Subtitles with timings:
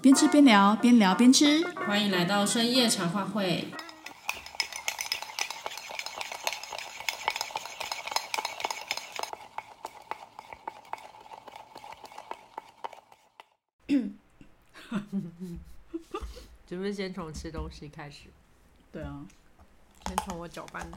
[0.00, 1.66] 边吃边聊，边聊边吃。
[1.74, 3.66] 欢迎来到深夜茶话会。
[16.68, 18.24] 是不是先从吃东西开始？
[18.92, 19.26] 对啊，
[20.06, 20.88] 先从我搅拌。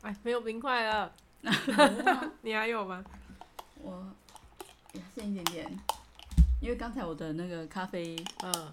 [0.00, 1.12] 哎，没有冰块了。
[2.40, 3.04] 你还有吗？
[3.82, 4.06] 我
[5.14, 5.78] 剩一点点，
[6.66, 8.16] 因为刚才我的那个咖啡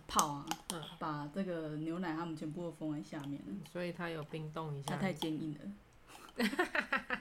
[0.07, 4.95] 泡啊，嗯嗯、把这个牛奶它们全部都封在下面了，所以它有冰冻一下。
[4.95, 6.49] 它太坚硬了。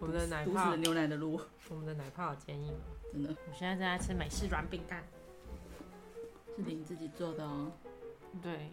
[0.00, 1.40] 我们的奶泡，牛奶的路。
[1.68, 2.74] 我们的奶泡好坚硬，
[3.12, 3.30] 真的。
[3.30, 5.04] 我现在正在吃美式软饼干，
[6.56, 7.70] 是你自己做的哦。
[8.42, 8.72] 对，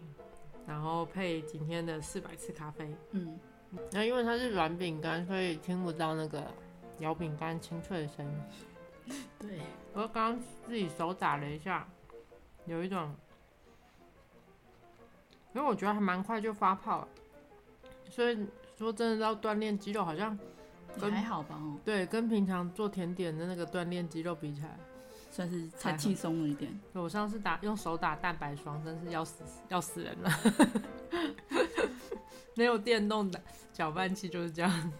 [0.66, 2.92] 然后配今天的四百次咖啡。
[3.12, 3.38] 嗯。
[3.92, 6.42] 那因为它是软饼干，所以听不到那个
[6.98, 8.32] 咬饼干清脆的声音。
[9.38, 9.60] 对，
[9.92, 11.86] 我刚刚自己手打了一下，
[12.66, 13.14] 有一种，
[15.54, 17.08] 因为我觉得还蛮快就发泡了，
[18.10, 20.38] 所以说真的要锻炼肌肉，好像
[20.98, 21.56] 还好吧？
[21.56, 24.76] 哦，对，跟平常做甜点的那个锻炼肌肉比起来，
[25.30, 26.78] 算是太轻松了一点。
[26.92, 30.30] 我上次打用手打蛋白霜，真是要死要死人了。
[32.56, 33.38] 没有电动的
[33.70, 34.92] 搅拌器就是这样。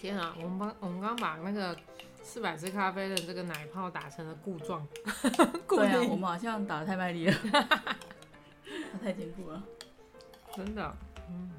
[0.00, 1.76] 天啊，我们把我们刚把那个
[2.22, 4.86] 四百次咖啡的这个奶泡打成了固状。
[5.68, 9.60] 对啊，我们好像打得太卖力了，它 太坚固了。
[10.54, 10.96] 真的，
[11.28, 11.50] 嗯，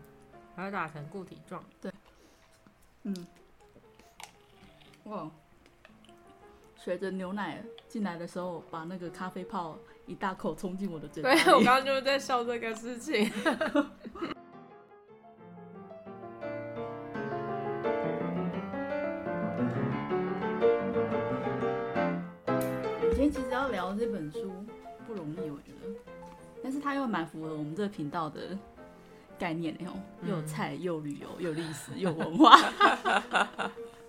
[0.55, 1.61] 把它打成固体状。
[1.81, 1.91] 对，
[3.03, 3.27] 嗯，
[5.03, 5.29] 哇。
[6.77, 11.43] 随着牛奶进来的时候，把那个咖啡泡一大口冲进我的嘴巴里。
[11.43, 13.29] 对，我刚刚就是在笑这个事情。
[23.99, 24.51] 这本书
[25.05, 25.89] 不容易，我觉得，
[26.63, 28.57] 但是它又蛮符合我们这个频道的
[29.37, 29.93] 概念的哦，
[30.23, 32.55] 又有菜，又旅游，又历史，又文化。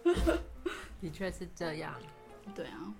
[1.00, 1.92] 的确是这样。
[2.54, 2.94] 对啊，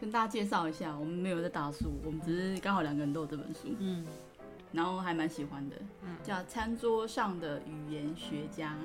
[0.00, 4.04] 跟大家介绍一下，我们没有在打书，我们只是刚好两个人都有这本书，嗯，
[4.72, 8.76] 然后还蛮喜欢的，嗯，叫《餐桌上的语言学家：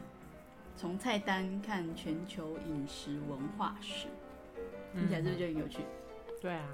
[0.78, 4.08] 从菜单看全球饮食文化史》，
[4.94, 5.80] 听起来是不是就很有趣？
[6.46, 6.68] 对啊，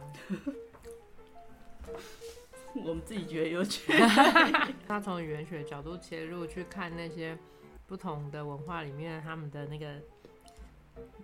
[2.75, 3.93] 我们自己觉得有趣。
[4.85, 7.37] 他从语言学角度切入去看那些
[7.87, 9.95] 不同的文化里面他们的那个。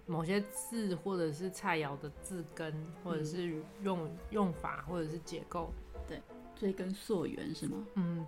[0.06, 5.70] 某些字或者是菜肴的字根，或者是用、嗯、用法，或者是结构，
[6.08, 6.22] 对，
[6.56, 7.86] 追根溯源是吗？
[7.96, 8.26] 嗯，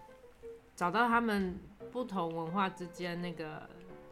[0.76, 1.58] 找到他们
[1.90, 3.62] 不同文化之间那个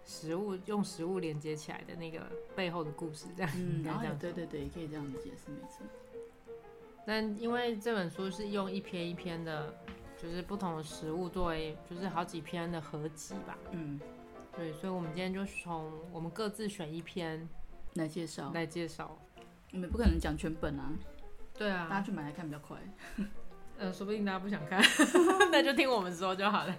[0.08, 2.26] 食物用食物连接起来的那个
[2.56, 5.86] 背后的故事，这样，嗯，这样然后对对对，可以这样子解释，没错。
[7.06, 9.74] 但因为这本书是用一篇一篇的，
[10.18, 14.00] 就是不同的食物作为，就是好几篇的合集吧，嗯。
[14.56, 17.48] 对，所以，我们今天就从我们各自选一篇
[17.94, 19.16] 来介绍，来介绍。
[19.70, 20.92] 你们不可能讲全本啊。
[21.54, 22.78] 对啊，大家去买来看比较快。
[23.78, 24.82] 呃，说不定大家不想看，
[25.52, 26.76] 那就听我们说就好了。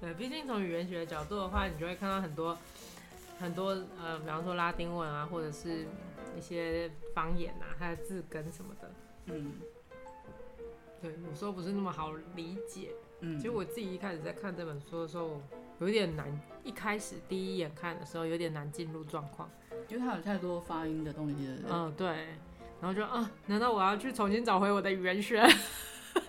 [0.00, 2.56] 对，毕竟从语言学的角度的话，你就会看到很多
[3.38, 3.70] 很多
[4.02, 5.86] 呃，比方说拉丁文啊，或者是
[6.36, 8.90] 一些方言啊，它的字根什么的。
[9.26, 9.54] 嗯。
[11.00, 12.92] 对，有时候不是那么好理解。
[13.20, 13.36] 嗯。
[13.36, 15.40] 其实我自己一开始在看这本书的时候。
[15.80, 16.26] 有点难，
[16.64, 19.48] 一开始第一眼看的时候有点难进入状况，
[19.86, 21.68] 因为它有太多发音的东西了。
[21.70, 22.08] 嗯，对。
[22.80, 25.40] 然后就啊，难道我要去重新找回我的语言学？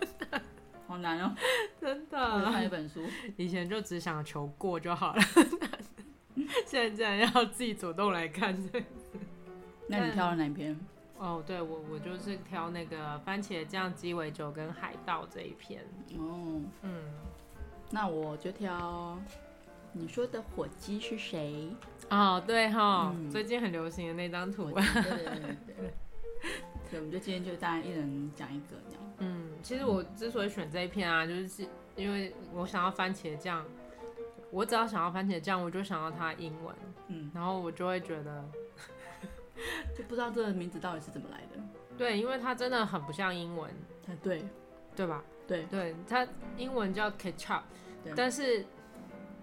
[0.85, 1.33] 好难哦，
[1.81, 2.45] 真的。
[2.45, 3.01] 看一本书，
[3.37, 5.21] 以前就只想求过就好了，
[6.65, 8.83] 现在竟然要自己主动来看这。
[9.87, 10.77] 那你挑了哪篇？
[11.17, 15.81] 哦，对，我我就是挑那个番茄酱鸡尾酒跟海盗这一篇。
[16.17, 17.03] 哦，嗯。
[17.91, 19.17] 那我就挑
[19.93, 21.69] 你说的火鸡是谁？
[22.09, 24.71] 哦，对哈，嗯、最近很流行的那张图。
[24.71, 25.93] 对对对对。
[26.89, 29.13] 所以我们就今天就大家一人讲一个这样。
[29.17, 33.65] 嗯，其实我之所以选这一片啊，就是因为我想要番茄酱，
[34.51, 36.75] 我只要想要番茄酱，我就想要它英文。
[37.07, 38.45] 嗯，然后我就会觉得，
[39.97, 41.61] 就不知道这个名字到底是怎么来的。
[41.97, 43.69] 对，因为它真的很不像英文。
[44.23, 44.43] 对，
[44.95, 45.23] 对吧？
[45.47, 46.27] 对，对，它
[46.57, 47.61] 英文叫 ketchup。
[48.15, 48.65] 但是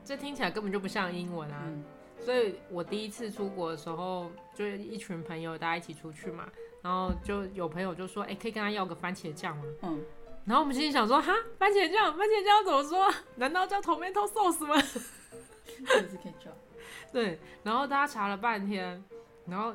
[0.05, 1.85] 这听起来根本就不像英文啊，嗯、
[2.19, 6.49] 所以我第一次出国的时候，就一群朋友大家一起出去嘛，
[6.87, 9.65] 然后就有朋友就说，哎、欸，可以跟他要个番茄酱吗？
[9.83, 10.05] 嗯，
[10.45, 13.13] 然后我们心里想说，哈，番茄酱，番茄酱怎么说？
[13.35, 14.81] 难道叫 tomato sauce 吗？
[14.81, 16.55] 是 ketchup。
[17.13, 19.03] 对，然后大家查了半天，
[19.49, 19.75] 然后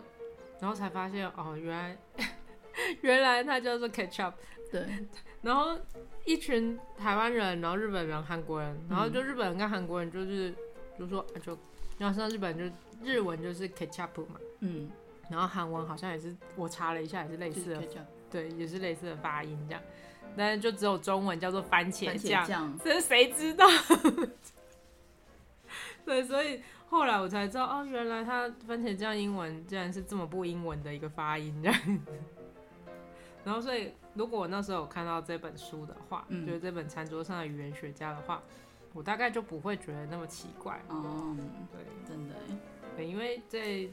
[0.61, 1.97] 然后才发现哦，原来
[3.01, 4.31] 原来它叫做 ketchup。
[4.71, 4.87] 对，
[5.41, 5.77] 然后
[6.23, 10.55] 一群台湾人，然后日本人、韩国人，然后就日本人跟韩国人就是
[10.97, 11.57] 就说就，
[11.97, 14.89] 然后像日本人就日文就是 ketchup 嘛，嗯，
[15.31, 17.81] 然后韩文好像也是我查了一下也是类似的，
[18.29, 19.81] 对，也是类似的发音这样，
[20.37, 23.65] 但是就只有中文叫做番茄酱，这是谁知道？
[26.05, 31.99] 对，所以后来我才知道哦，原来它番茄酱英文竟然是这么不英文的一个发音这样，
[33.43, 33.93] 然后所以。
[34.13, 38.43] 如果我那时候有看到这本书的话，嗯、就是这本餐桌上的语言学家的话，
[38.91, 40.81] 我大概就不会觉得那么奇怪。
[40.89, 41.33] 哦，
[41.71, 42.35] 对，真的，
[42.97, 43.89] 对，因为这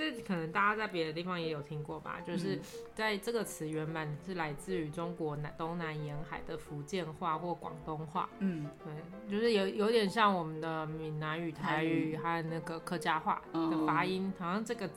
[0.00, 2.58] 这可能大家在别的地方也有听过吧，就是
[2.94, 8.28] 在这个词原本是来自于中国南东南沿海的福建话或广东话。
[8.38, 14.88] 嗯，对，就是有有点像我们的闽南语、台语还有那个客家话的发音，好像这个。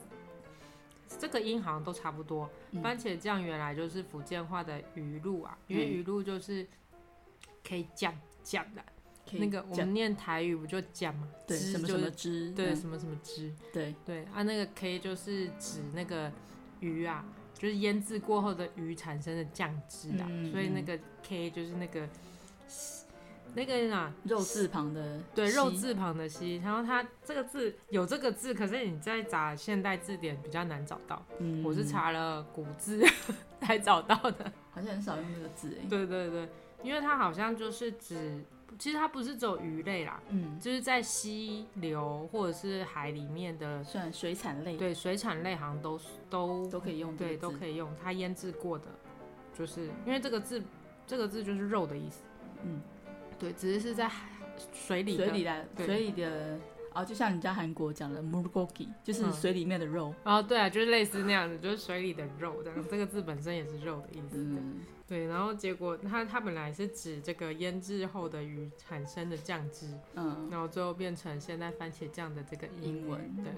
[1.20, 2.50] 这个音好像都差不多。
[2.72, 6.66] 嗯、番茄酱原来就是福建话的鱼露啊，因为鱼露就是
[7.64, 8.12] 可以酱
[8.42, 8.84] 酱的。
[9.34, 11.28] 那个我们念台语不就酱嘛？
[11.48, 12.52] 对，什么什么汁？
[12.52, 13.52] 对，什么什么汁？
[13.72, 16.32] 对对啊，那个 K 就是指那个
[16.80, 22.08] 鱼啊，就是腌制过后的鱼产生的酱汁啊，嗯、所以那个 K 就是那个。
[23.56, 31.24] 那个啊，肉字旁的对，肉字旁的西，然后它这个字有这个字，可是你在找现代字典比较难找到。
[31.38, 33.06] 嗯，我是查了古字
[33.62, 35.86] 才找到的，好像很少用这个字哎。
[35.88, 36.50] 对对对，
[36.82, 38.44] 因为它好像就是指，
[38.78, 44.78] 其实它不是只有鱼类啦，嗯，就是在溪流或者是海里面的，算水产类。
[44.78, 46.00] 对，水产类好像都
[46.30, 47.90] 都都可以用，对，都可以用。
[48.02, 48.86] 它腌制过的，
[49.54, 50.64] 就是因为这个字，
[51.06, 52.24] 这个字就是肉的意思，
[52.64, 52.82] 嗯。
[53.40, 54.10] 对，只是是在
[54.72, 56.58] 水里，水里的，水里的，
[56.94, 60.14] 哦，就像你家韩国讲的 “mulgogi”，就是水里面的肉。
[60.24, 62.86] 哦，对啊，就是类似那样子，就是水里的肉这样。
[62.90, 64.38] 这个字本身也是肉的意思。
[64.38, 64.76] 嗯，
[65.14, 65.28] 对。
[65.28, 73.20] 然后结果它它本来是指这个腌制后的鱼产生的酱汁，嗯，然后最后变成现在番茄酱的这个英文。
[73.44, 73.54] 对。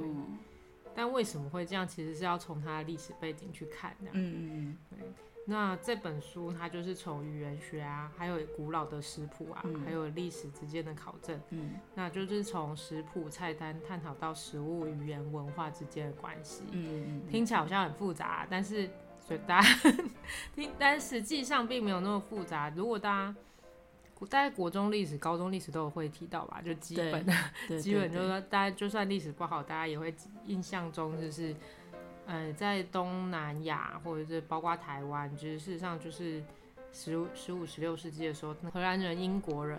[0.93, 1.87] 但为什么会这样？
[1.87, 4.09] 其实是要从它的历史背景去看的。
[4.13, 4.77] 嗯嗯嗯。
[4.89, 5.13] 对。
[5.47, 18.89] 那这本书它就是从语言学啊，还有古老的食谱啊，嗯、还有历史之间的考证，嗯，那就是从食谱菜单探讨到食物语言文化之间的关系，嗯，听起来好像很复杂，但是
[19.27, 19.67] 所以大家
[20.55, 22.71] 听，但实际上并没有那么复杂。
[22.75, 23.35] 如果大家
[24.29, 27.33] 大概国中历史、高中历史都有会提到吧，就基本的，
[27.81, 30.13] 基本就是说，大家就算历史不好，大家也会
[30.45, 31.55] 印象中就是。
[32.27, 36.43] 呃，在东南亚或者是包括台湾，就是事实上就是
[36.91, 39.77] 十五、十五、十六世纪的时候，荷兰人、英国人、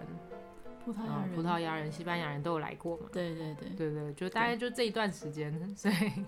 [0.85, 3.07] 葡萄牙人、葡萄牙人、西班牙人都有来过嘛。
[3.11, 6.25] 对对对对对，就大概就这一段时间，所以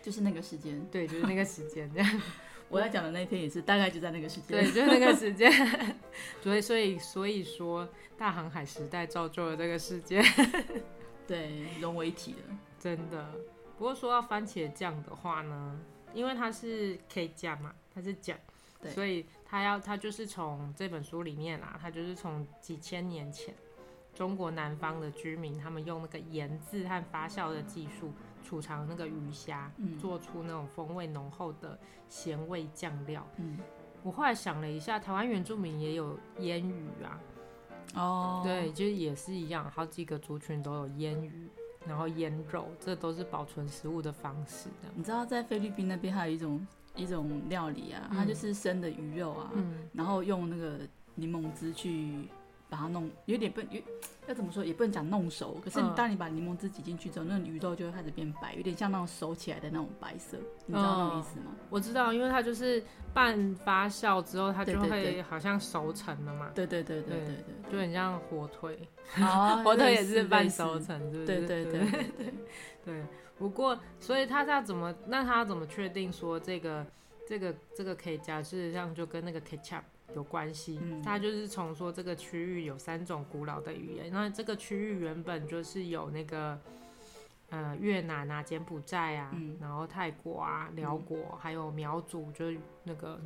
[0.00, 2.22] 就是那个时间，对，就是那个时间这样。
[2.68, 5.50] 我要讲的那天也是大概就在那个时间，对，就是那个时间。
[6.42, 10.22] 所以所以所以说，大航海时代造就了这个世界，
[11.26, 13.32] 对，融为一体了，真的。
[13.78, 15.80] 不过说到番茄酱的话呢，
[16.12, 18.36] 因为它是 K 酱嘛，它是酱，
[18.82, 23.54] 对所以它要它就是从这本书里面啊，它就是从几千年前
[24.14, 28.12] 中国南方的居民，他们用那个盐渍和发酵的技术
[28.48, 31.78] 储藏那个鱼虾，嗯、做出那种风味浓厚的
[32.08, 33.22] 咸味酱料。
[33.36, 33.58] 嗯，
[34.02, 37.20] 我后来想了一下，台湾原住民也有腌鱼啊，
[37.94, 41.46] 哦，对，就是也是一样，好几个族群都有腌鱼。
[41.86, 44.70] 然后腌肉，这都是保存食物的方式。
[44.94, 50.80] 你知道在菲律宾那边还有一种一种料理啊，嗯、它就是生的鱼肉啊，嗯、然后用那个
[51.14, 52.26] 柠檬汁去。
[52.68, 53.80] 把它弄有点不有
[54.26, 61.56] 要怎么说，也不能讲弄熟，可是你当你把柠檬汁挤进去之后，嗯、那鱼肉就会开始变白，有点像那种熟起来的那种白色，你知道那种意思吗？
[61.70, 62.82] 我知道，因为它就是
[63.14, 66.50] 半发酵之后，它就会好像熟成了嘛。
[66.54, 68.78] 对对对对对对，就很像火腿，
[69.18, 71.10] 哦、 火腿也是半熟成？
[71.10, 72.34] 对对对对对
[72.84, 73.04] 对。
[73.38, 74.94] 不过，所以他要怎么？
[75.06, 76.84] 那他要怎么确定说这个
[77.26, 78.42] 这个这个可以加？
[78.42, 79.82] 事实上，就跟那个 ketchup。
[80.14, 84.10] 有关系，它就是从说这个区域有三种古老的语言。
[84.10, 86.58] 那这个区域原本就是有那个
[87.50, 93.20] 呃越南啊、柬埔寨啊，嗯、然后泰国啊、辽国，嗯、还有苗族，就是那个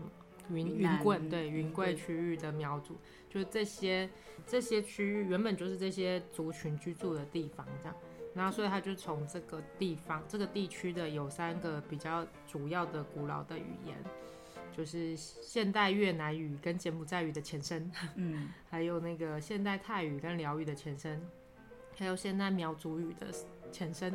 [0.51, 2.97] 云云贵对云贵区域的苗族，
[3.31, 4.11] 就是这些
[4.45, 7.97] 这些区域原本就是这些族群居住的地方，这样。
[8.35, 13.97] 然后所以他就从这个地方这个地区的有三个比较主要的古老的语言。
[14.73, 21.21] 就是现代越南语跟柬埔寨语的前身，嗯， 还有那个现代泰语跟辽语的前身，
[21.95, 23.29] 还还有现代苗族语的
[23.71, 24.13] 前身，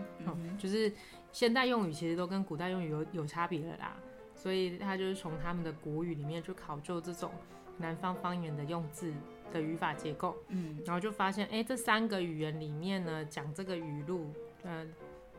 [0.57, 0.91] 就是
[1.31, 3.95] 现代用语其实都跟古代用语有有差别了啦，
[4.35, 7.31] 所以他就是从他们的古语里面去考究这种
[7.77, 9.13] 南方方言的用字
[9.53, 14.33] 的语法结构，嗯，然后就发现，哎，这三个语言里面呢，讲这个语录，
[14.63, 14.87] 嗯、呃，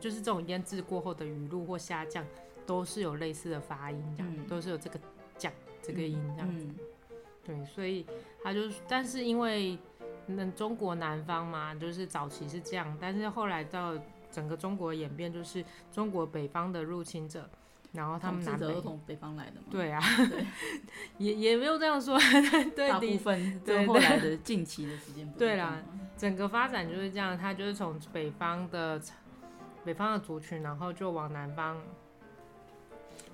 [0.01, 2.25] 就是这种腌制过后的语录或虾酱，
[2.69, 5.01] 都是有类似的发音，这样、嗯、都是有这个
[5.39, 6.67] 讲这个音这样子。
[7.43, 8.05] 对，所以
[8.45, 9.79] 他就，但是因为
[10.27, 13.95] 那中国南方嘛，就是早期是这样，但是后来到
[14.31, 17.49] 整个中国演变，就是中国北方的入侵者，
[17.93, 19.69] 然后他们南北从北方来的嘛。
[19.71, 19.99] 对啊，
[20.29, 20.45] 对
[21.17, 22.19] 也也没有这样说，
[22.77, 25.83] 对，大部分对后来的近期的时间不 对啦，
[26.19, 29.01] 整个发展就是这样，他就是从北方的
[29.87, 31.81] 北方的族群，然后就往南方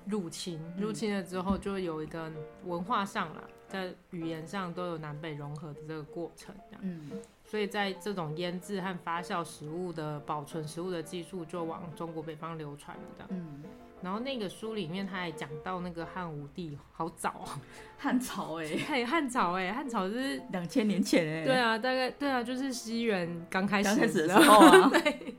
[0.07, 2.31] 入侵，入侵了之后就有一个
[2.65, 3.41] 文化上啦。
[3.67, 7.09] 在语言上都有南北融合的这个过程，嗯，
[7.43, 13.63] 所以在这种腌制和发酵食物的保存食物的技术就往中国北方流传了，这样，嗯，
[14.03, 17.29] 然后那个书里面他还讲到那个汉武帝，好早。
[17.29, 17.59] 啊，
[17.97, 25.35] 汉朝哎， 嘿，汉朝哎，汉朝是两千年前哎，对啊，大概对啊，就是西元刚开始的时候啊， 对，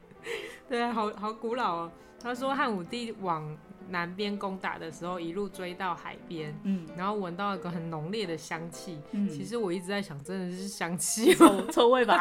[0.68, 1.92] 对啊，好好古老哦。
[2.18, 3.56] 他说汉武帝往
[3.88, 12.18] 南边攻打的时候，一路追到海边，嗯，然后闻到一个很浓烈的香气，嗯，其实我一直在想，真的是香气，臭臭味吧？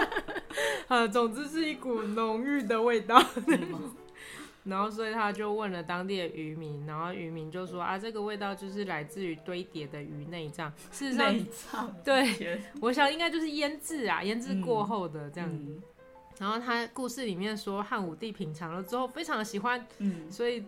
[0.88, 3.22] 呃，总之是一股浓郁的味道。
[3.46, 3.92] 嗯、
[4.64, 10.72] 然后，所以他就问了当地的渔民，然后渔民就说啊，这个味道就是来自于堆叠的鱼内脏。
[10.92, 11.34] 事实上，
[11.72, 15.56] 脏对，我想应该就是腌制啊，腌制过后的这样子。
[15.56, 15.82] 嗯嗯
[16.38, 20.64] 然后他故事里面说，汉武帝品尝了之后非常的喜欢，嗯，所以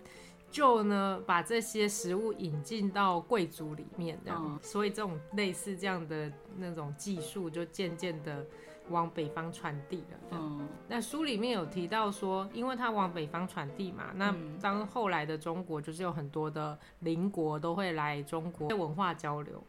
[0.48, 8.46] 就呢把这些食物引进到贵族里面，这样，嗯、所以这种类似这样的那种技术就渐渐的
[8.90, 10.18] 往北方传递了。
[10.30, 14.32] 嗯，那书里面有提到说，因为他往北方传递嘛，那
[14.62, 19.60] 当后来的中国就是有很多的邻国都会来中国文化交流，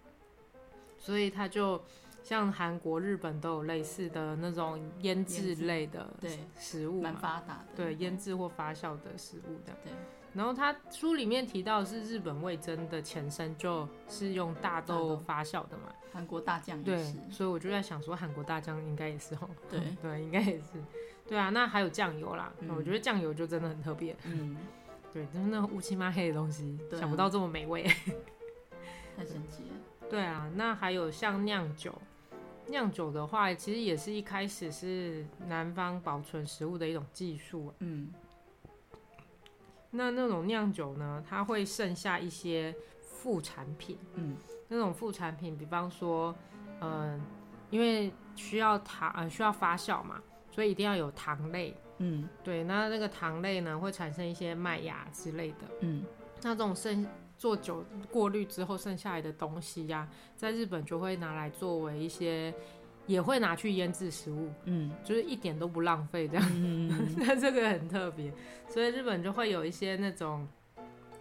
[0.98, 1.82] 所以他就。
[2.28, 6.14] 像韩国、日本都有类似的那种腌制类的
[6.58, 7.68] 食物，蛮发达的。
[7.74, 9.72] 对，腌制或发酵的食物的。
[9.82, 9.94] 对。
[10.34, 15.84] 然后他书里面提到是日本味噌的前身就是用大豆发酵的嘛。
[16.12, 17.14] 韩国大酱也是。
[17.14, 19.50] 对，所以我就在想说，韩国大酱应该也是哦。
[19.70, 20.84] 对对，应该也是。
[21.26, 24.14] 对啊，那还有酱油啦，我觉得酱油就真的很特别。
[24.26, 24.58] 嗯。
[25.14, 27.84] 对，就是那种乌漆嘛黑的东西，想不到这么美味。
[29.16, 29.78] 太神奇了。
[30.12, 31.98] 对啊，那还有像酿酒。
[32.70, 37.74] 酿酒的话，其实也是一开始是南方保存食物的一种技术。
[37.80, 38.10] 嗯，
[39.90, 43.98] 那那种酿酒呢，它会剩下一些副产品。
[44.16, 44.36] 嗯，
[44.68, 46.36] 那种副产品，比方说，
[46.82, 47.22] 嗯、呃，
[47.70, 50.22] 因为需要糖，呃，需要发酵嘛，
[50.52, 51.76] 所以一定要有糖类。
[52.00, 55.58] 嗯，对，那那个糖类呢，会产生一些麦芽之类的。
[55.82, 56.04] 嗯，
[56.42, 57.08] 那这种剩。
[57.38, 62.54] 做酒过滤之后剩下来的东西呀、啊，在日本就会拿来作为一些，
[63.06, 68.34] 也会拿去腌制食物，嗯，就是一点都不浪费这样，嗯， 那这个很特别，
[68.68, 70.48] 所以日本就会有一些那种，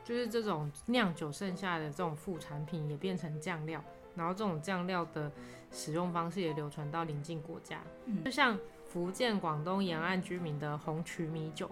[0.05, 3.83] 就是这种酿酒剩下的这种副产品也变成酱料，
[4.15, 5.31] 然后这种酱料的
[5.71, 8.59] 使用方式也流传到邻近国家，嗯，就像。
[8.89, 11.69] 福建、广东沿岸居民的红曲米酒，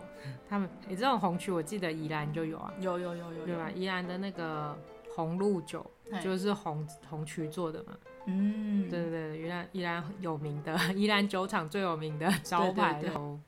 [0.48, 3.70] 他们你、欸、这种红曲，我记得宜兰就有啊，有有有有，对吧？
[3.70, 4.76] 宜兰的那个
[5.14, 5.84] 红露酒
[6.22, 13.38] 就是红红曲做的嘛，嗯，对对对，宜兰宜兰有名的 宜兰酒厂最有名的招牌，对对对，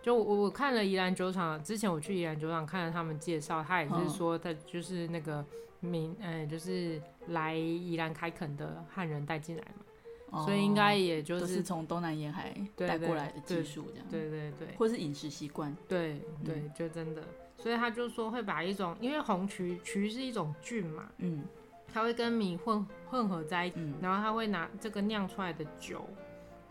[0.00, 5.44] 就我我看了宜兰酒厂，之前我去宜兰酒厂看了他们介绍，他也是说他就是那个
[5.80, 9.84] 名，呃、欸，就是来宜兰开垦的汉人带进来嘛。
[10.32, 14.06] 所以应该也就是从东南沿海带过来的技术，这样。
[14.08, 17.22] 对对对，或是饮食习惯，对对，就真的。
[17.56, 21.44] 所以他就说会把一种，因为红曲曲是一种菌嘛，嗯，
[21.92, 26.08] 它会跟米混混合在一起，然后他会拿这个酿出来的酒，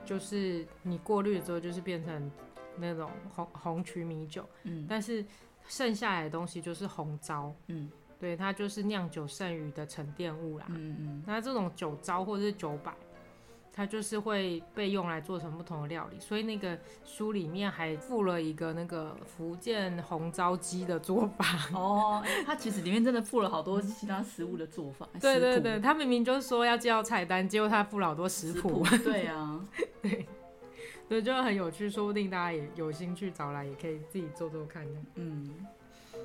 [0.05, 2.31] 就是你过滤了之后，就是变成
[2.77, 5.23] 那种红红曲米酒，嗯，但是
[5.67, 12.91] 剩下来的东西就是红糟，嗯，对，它就是酿酒剩余的沉淀物啦，嗯嗯，那这种酒糟或者是酒白。
[13.71, 22.23] 它就是会被用来做成不同的料理，所以那个书里面还附了一个那个福建红糟鸡的做法 哦。
[22.45, 25.07] 它其实里面真的附了好多其他食物的做法。
[25.21, 28.85] 对对对，他明明就是说要介绍菜单，结果他附了好多食谱。
[29.03, 29.59] 对啊，
[30.01, 30.25] 对，
[31.07, 34.85] 对，就很有趣，说不定大家也有兴趣找来，也可以自己做做看。
[35.15, 35.49] 嗯，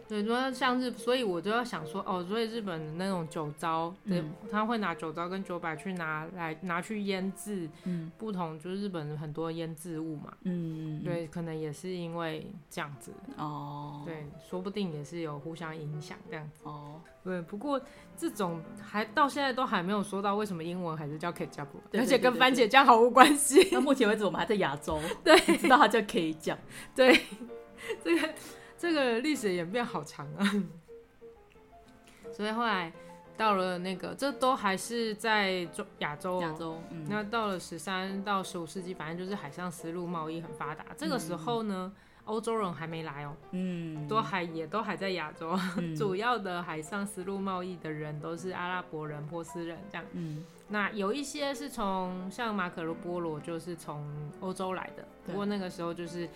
[0.09, 17.81] 对，说像日，所以我就要想说，哦，所以日本的那种酒糟，对，嗯、他会拿酒糟跟酒柏去拿来拿去腌制，嗯，不同就是日本很多腌制物嘛，嗯，对，可能也是因为这样子，哦，对，说不定也是有互相影响这样子，哦，对，不过
[18.17, 23.71] 这种还到现在都还没有说到为什么英文还是叫 ketchup，而且跟番茄酱毫无关系。
[23.71, 26.59] 到目前为止，我们还在亚洲，对，知道它叫 K 酱，
[26.95, 27.19] 对，
[28.05, 28.29] 这个。
[28.85, 30.45] 这个历史演变好长啊，
[32.31, 32.93] 所以后来
[33.35, 36.79] 到了那个，这都还是在中亚洲，亚洲。
[36.91, 40.85] 嗯、那到了十三到十五世纪，反正就是海上丝路贸易很发达。
[40.99, 41.91] 这个时候呢，
[42.27, 45.59] 欧洲人还没来哦，嗯，都还也都还在亚洲。
[45.79, 50.05] 嗯、 主要的海上丝路贸易的人都是阿拉伯人、波斯人这样。
[50.13, 54.07] 嗯，那有一些是从像马可波罗就是从
[54.41, 56.29] 欧洲来的，不过那个时候就是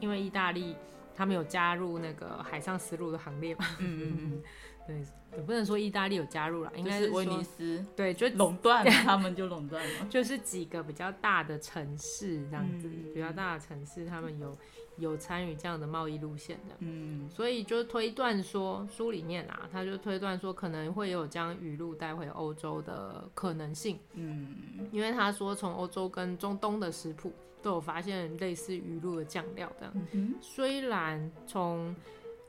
[0.00, 0.76] 因为意大利。
[1.14, 3.64] 他们有加入那个海上丝路的行列嘛？
[3.78, 4.42] 嗯嗯嗯，
[4.86, 14.56] 对，也不能说意大利有加入了，应该是威尼斯，对，就垄断了， 他们就垄断了， 就是几个比较大的城市这样子，嗯、比较大的城市，他们有
[14.98, 24.54] 有参与这样的贸易路线的，嗯，所以就推断说，书里面啊，他就推断说可能会有将鱼露带回欧洲的可能性，嗯，
[24.92, 27.32] 因为他说从欧洲跟中东的食谱。
[27.64, 31.96] 都有发现类似鱼露的酱料这样，嗯、虽然从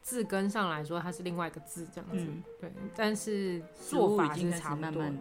[0.01, 5.11] 字根上来说它是另外一个字这样子，嗯、对，但是做法是差不多的，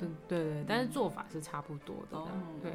[0.00, 2.72] 对对对，但是做法是差不多的，嗯、对。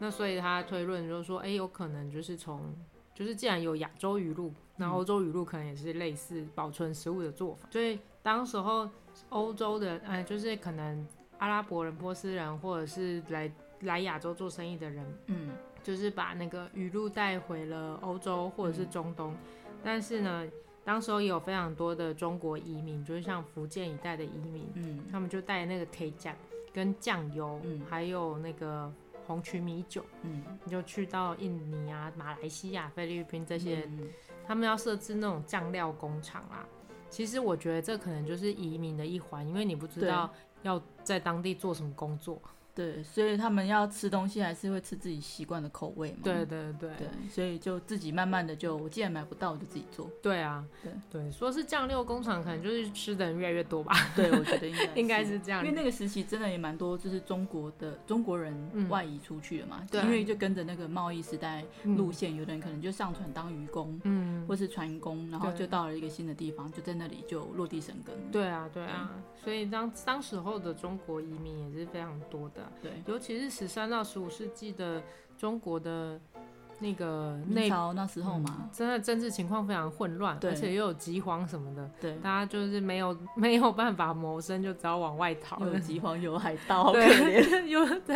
[0.00, 2.74] 那所以他推论就是说，哎、欸，有可能就是从，
[3.14, 7.68] 就是既然有亚洲鱼露，那欧洲鱼露可能也是类似保存食物的做法。
[7.70, 8.88] 所以当时候
[9.28, 11.06] 欧洲的，哎、呃，就是可能
[11.38, 13.52] 阿拉伯人、波斯人，或者是来
[13.82, 15.50] 来亚洲做生意的人，嗯。
[15.82, 20.46] 就是把那个雨露带回了欧洲或者是中东，嗯、但是呢，
[20.84, 26.34] 当时候也有非常多的中国移民，就是像福建一带的移民，嗯，他们就带那个 K 酱
[26.72, 28.92] 跟酱油，嗯，还有那个
[29.26, 34.08] 红曲米酒，嗯，就去到印尼啊、马来西亚、菲律宾这些，嗯、
[34.46, 36.66] 他们要设置那种酱料工厂啦。
[37.08, 40.30] 其实我觉得这可能就是移民的一环，因为你不知道
[40.62, 42.40] 要在当地做什么工作。
[42.80, 46.20] 对，所以他们要吃东西还是会吃自己习惯的口味嘛。
[46.24, 50.10] 对对对，对，所以就自己慢慢的就，我既然买不到，我就自己做。
[50.22, 53.94] 对啊，对对，说是酱料工厂，可能就是吃的人越来越多吧。
[54.16, 59.86] 对，我觉得应该 应该是这样，因为那个时期真的也蛮多，就是中国的中国人外移出去了嘛。
[59.90, 68.16] 对，因为就跟着那个贸易时代路线，有的人可能就上船当渔工，嗯，或是船工，然后就到了一个新的地方，就在那里就落地生根。
[68.32, 69.10] 对啊，对啊，
[69.44, 72.69] 所以当当时候的中国移民也是非常多的。
[72.82, 73.50] 对，尤其是。
[73.50, 75.02] 十三到十五世纪的
[75.36, 76.18] 中国的
[76.78, 85.58] 那个内朝那时候嘛，嗯、真的政治情况非常混乱，而且又有饥荒什么的，对，大家就是没有 没有办法谋生，就只好往外逃。
[85.66, 87.64] 有饥荒，有海盗，好可怜。
[87.68, 88.14] 有的，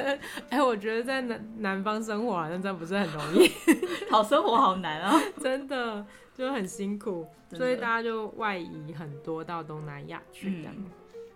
[0.49, 3.51] 哎、欸，我觉得在南南方生活好像真不是很容易，
[4.11, 5.13] 好生活好难啊，
[5.43, 10.71] 真的就很辛苦，所以大家就外移很多到东南亚去的。
[10.71, 10.87] 嗯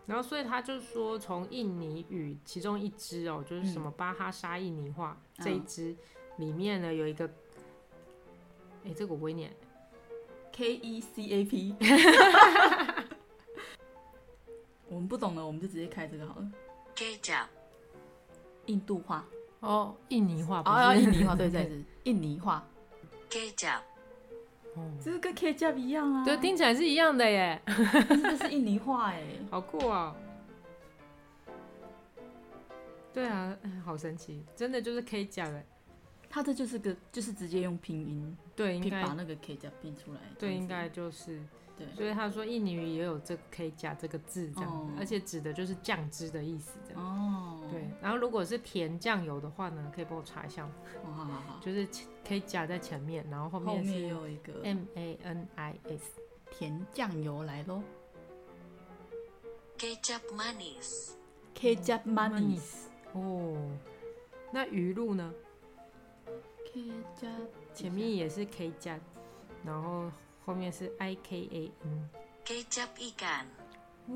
[0.09, 5.95] 然后，所以他就说，从印尼语其中一支哦，就是什么巴哈沙印尼话、嗯、这一支
[6.39, 7.27] 里面呢，有一个，
[8.87, 9.55] 哎，这个我不会念
[10.51, 11.75] ，K E C A P。
[14.89, 16.51] 我们不懂的，我们就直接开这个好了。
[16.97, 17.47] K 酱，
[18.65, 19.27] 印度话
[19.61, 22.67] 哦，印尼话哦，印尼话 对，对对，印尼话
[23.29, 23.83] ，K 酱。
[25.01, 27.61] 这是跟 K 加一样啊，对，听起来是一样的耶。
[27.67, 30.15] 这是印尼话哎， 好酷啊！
[33.13, 35.65] 对啊，好神奇，真的就是 K 加哎。
[36.31, 40.21] 它这就是个，就是直接用拼音，对，应该把那个 K 加拼出来。
[40.39, 41.41] 对，应该就是。
[41.79, 47.03] 对，所以他说印尼语也有这个 K 加这个字这样，哦、而且指的就是酱汁的意思这样。
[47.03, 47.61] 哦。
[47.71, 50.73] 对，然后如果是甜酱油的话呢，可以帮我查一下吗？
[51.05, 51.61] 哦，好好好。
[51.63, 51.87] 就是
[52.27, 56.13] 可以加在前面，然后后面是有一个 M A N I S，
[56.51, 57.83] 甜酱油来喽。
[59.79, 61.11] Ketchup manis。
[61.55, 62.87] Ketchup manis。
[63.13, 63.57] 哦，
[64.51, 65.33] 那鱼露呢
[66.73, 68.99] ？Ketchup 前面也是 K 加，
[69.65, 70.11] 然后。
[70.49, 73.47] 后面是 I K A N，K 加一杆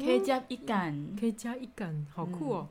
[0.01, 2.68] ，K 加一杆，K 加一杆，好酷哦！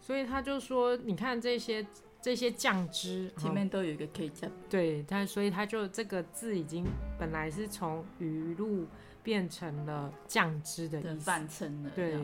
[0.00, 1.86] 所以他就说，你看这些
[2.22, 6.86] 这些酱汁前面都有一个 K 加，对，他所以他就这个字已经
[7.18, 8.86] 本来是从鱼露
[9.24, 12.14] 变成了酱汁的意思，泛称的，对，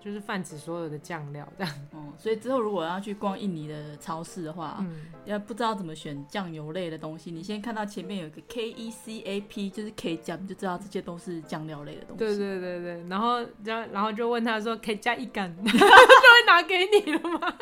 [0.00, 1.72] 就是泛指所有的酱料这样。
[1.92, 12.24] 哦，所以之后如果要去逛印尼的超市的话，嗯，要不知道怎么选酱油类的东西，你先看到前面有个 K E C A P，就是 K 酱，就知道这些都是酱料类的东西。
[12.24, 13.44] 对对对对，然后
[13.92, 17.54] 然后就问他说 K 加一杆， 就会拿给你了吗？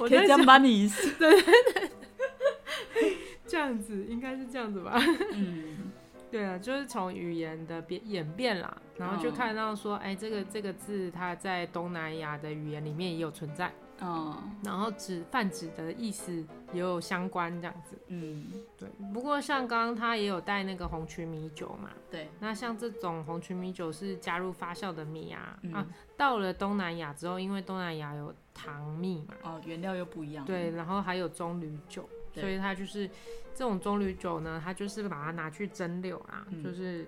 [0.00, 0.86] 我可以这样把你，
[1.18, 4.92] 对对对， 这样子应该是这样子吧？
[5.32, 5.91] 嗯。
[6.32, 16.32] 对啊，就是从语言的变演变啦，然后就看到说，哎、oh.，这个这个字它在东南亚的语言里面也有存在，嗯、oh.，然后指泛指的意思
[16.72, 18.46] 也有相关这样子，嗯，
[18.78, 18.88] 对。
[19.12, 22.30] 不过像刚刚他也有带那个红曲米酒嘛，对。
[22.40, 32.08] 那像这种红曲米酒是加入发酵的米啊，嗯、啊，到了东南亚之后，因为东南亚有糖蜜嘛，哦，原料又不一样，对，然后还有棕榈酒。
[32.34, 33.08] 所以它就是
[33.54, 37.06] 这种棕榈酒呢，它就是把它拿去蒸馏啊、嗯，就是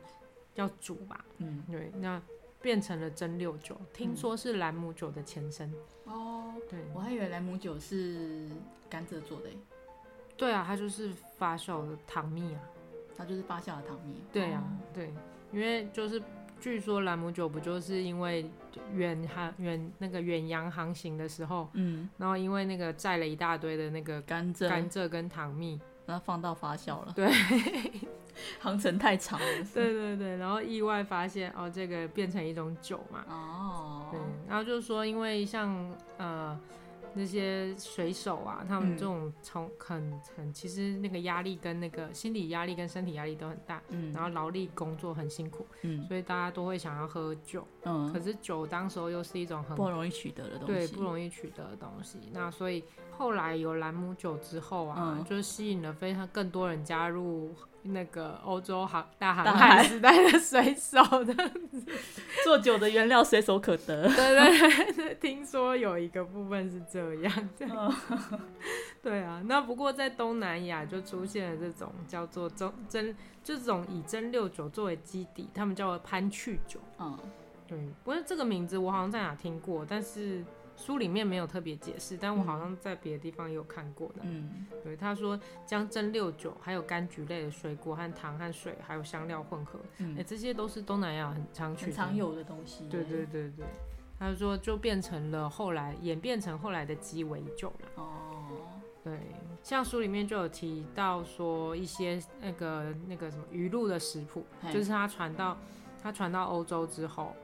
[0.55, 2.21] 要煮吧，嗯，对，那
[2.61, 3.81] 变成了蒸馏酒。
[3.93, 5.73] 听说是兰姆酒的前身
[6.05, 8.49] 哦，对，我还以为兰姆酒是
[8.89, 9.51] 甘蔗做的。
[10.37, 12.61] 对啊，它就是发酵的糖蜜啊，
[13.17, 14.23] 它就是发酵的糖蜜。
[14.33, 15.13] 对啊，对，
[15.53, 16.23] 因为就是。
[16.65, 18.51] 据说兰姆酒不就是因为
[18.95, 27.13] 远航远那个远洋航行的时候，嗯，然后因为那个载了一大堆的那个甘蔗、甘蔗跟糖蜜，然后放到发酵了。
[27.15, 27.31] 对，
[28.59, 29.47] 航程太长了。
[29.75, 33.27] 对对对，然后意外发现哦，这个变成一种酒嘛。
[33.29, 34.09] 哦。
[34.11, 36.59] 对，然后就是说，因为像呃。
[37.15, 52.19] 那些水手啊，他们这种从很很，其实那个压力跟那个心理压力跟身体压力都很大，嗯，然后劳力工作很辛苦，嗯，所以大家都会想要喝酒，嗯，可是酒当时候又是一种很不容易取得的东西，对，不容易取得的东西。
[52.33, 57.55] 那所以后来有兰姆酒之后啊，嗯，就吸引了非常更多人加入。
[57.85, 61.35] 那个欧洲航大航海时代的水手的
[62.43, 64.09] 做酒的原料随手可得。
[64.09, 67.49] 对对对，听说有一个部分是这样。
[69.03, 76.81] 对啊，那不过在东南亚就出现了这种叫做蒸蒸，就这种以蒸馏酒作为基底，他们叫做潘趣酒。
[76.99, 77.19] 嗯，
[77.69, 80.45] 对，不过这个名字我好像在哪听过，但是。
[80.77, 84.23] 书里面没有特别解释，但我好像在别的地方也有看过的。
[84.23, 90.17] 嗯，对，他说将蒸馏酒还有柑橘类的水果和糖和水还有香料混合，哎、嗯。
[90.17, 92.89] 欸，这些都是东南亚很常去、很常有的东西。
[92.89, 93.65] 对对对对，
[94.19, 98.03] 他说就变成了后来演变成后来的鸡尾酒了。
[98.03, 98.49] 哦，
[99.03, 99.19] 对，
[99.63, 105.57] 像书里面就有提到说一些那个那个什么鱼露的食谱，就是他传到
[106.03, 107.35] 他传到欧洲之后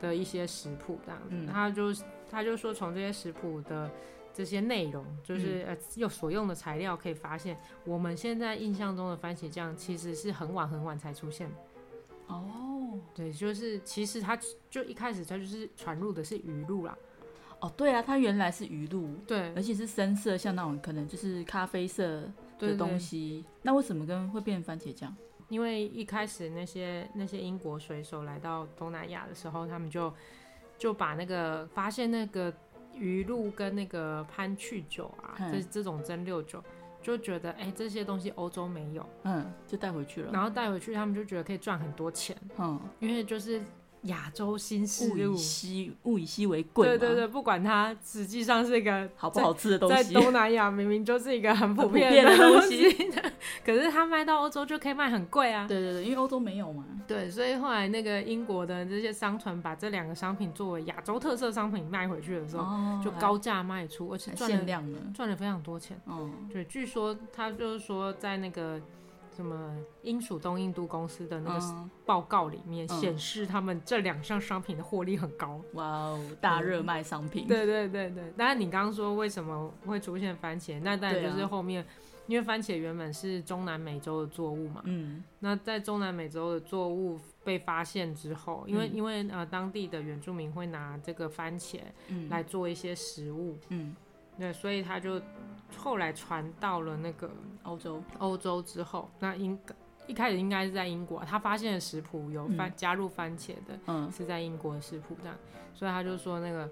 [0.00, 1.92] 的一些食谱这样子，嗯、他就。
[2.30, 3.90] 他就说，从这些食谱的
[4.34, 11.56] 这些内容，就是呃，用所用的材料，可以发现，我们现在印象中的番茄酱其实是很晚很晚才出现的。
[12.26, 14.36] 哦，对，就是其实它
[14.68, 16.98] 就一开始它就是传入的是鱼露啦。
[17.60, 22.22] 哦，对啊，它原来是鱼露，对，而且是深色，像那种可能就是咖啡色
[22.58, 23.44] 的东西。
[23.62, 25.14] 那为什么跟会变番茄酱？
[25.48, 30.12] 因为一开始那些那些英国水手来到东南亚的时候，他们就。
[30.78, 32.52] 就把那个发现那个
[32.94, 36.62] 鱼露跟那个潘趣酒啊，这这种蒸馏酒，
[37.02, 40.32] 就觉得哎、欸，这些东西欧洲没有，嗯，就带回去了。
[40.32, 43.60] 然后带回去，他们就觉得可以赚很多钱，嗯，因为就是。
[44.02, 46.86] 亚洲新事物，物以稀物以稀为贵。
[46.86, 52.90] 对对对，不管它实际上是一个好不好吃的东西，在东南亚明明就是一个很普遍的东西，
[53.64, 55.66] 可是它卖到欧洲就可以卖很贵啊。
[55.66, 56.84] 对对对，因为欧洲没有嘛。
[57.06, 66.00] 对，所以后来那个英国的这些商船把这两个商品作为亚洲特色商品卖回去的时候，哦、就高价卖出，而且赚了限量的，赚了非常多钱。
[66.06, 68.80] 嗯，对，据说他就是说在那个。
[69.36, 75.60] 什么英属东印度公司的那个报告里面显示，他们这两项商品的获利很高。
[75.74, 77.46] 哇哦，大热卖商品。
[77.46, 78.32] 对对对对。
[78.34, 81.84] 但是，你刚刚说为什么会出现番茄，那当然就是后面，
[82.26, 84.80] 因为番茄原本是中南美洲的作物嘛。
[84.86, 85.22] 嗯。
[85.40, 91.80] 那在中南美洲的作物被发现之后，因为因为呃当地的原住民会拿这个番茄
[92.30, 93.58] 来做一些食物。
[93.68, 93.94] 嗯。
[94.38, 95.20] 对，所以他就。
[95.76, 97.30] 后来传到了那个
[97.62, 99.58] 欧洲，欧洲之后，那应
[100.06, 105.36] 一开始应该是在英国，他发现的食谱有番、嗯、加入番茄的，嗯，是在英国的食谱这样，
[105.74, 106.70] 所以他就说那个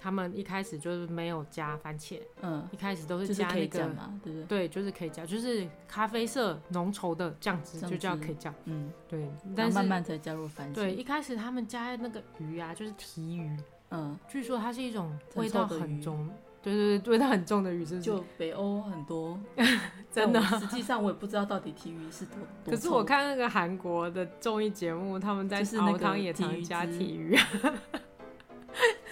[0.00, 4.44] 他们一开始就是没有加番茄，嗯，一开始都是加那个，对对？
[4.44, 13.56] 对，就是可以加，就是咖啡色浓稠的酱汁就叫可以酱，嗯，对，但是慢慢才加入番茄，对，一开始他们加那个鱼啊，就是提鱼，
[13.90, 16.30] 嗯，据说它是一种味道很重。
[16.62, 18.02] 对对对，味道很重的鱼是不是？
[18.02, 19.38] 就北欧很多，
[20.12, 20.40] 真的。
[20.40, 22.34] 实际上我也不知道到底体鱼是多。
[22.64, 27.38] 多可是我看那个韩国的综艺节目，他们在熬汤也常加体鱼。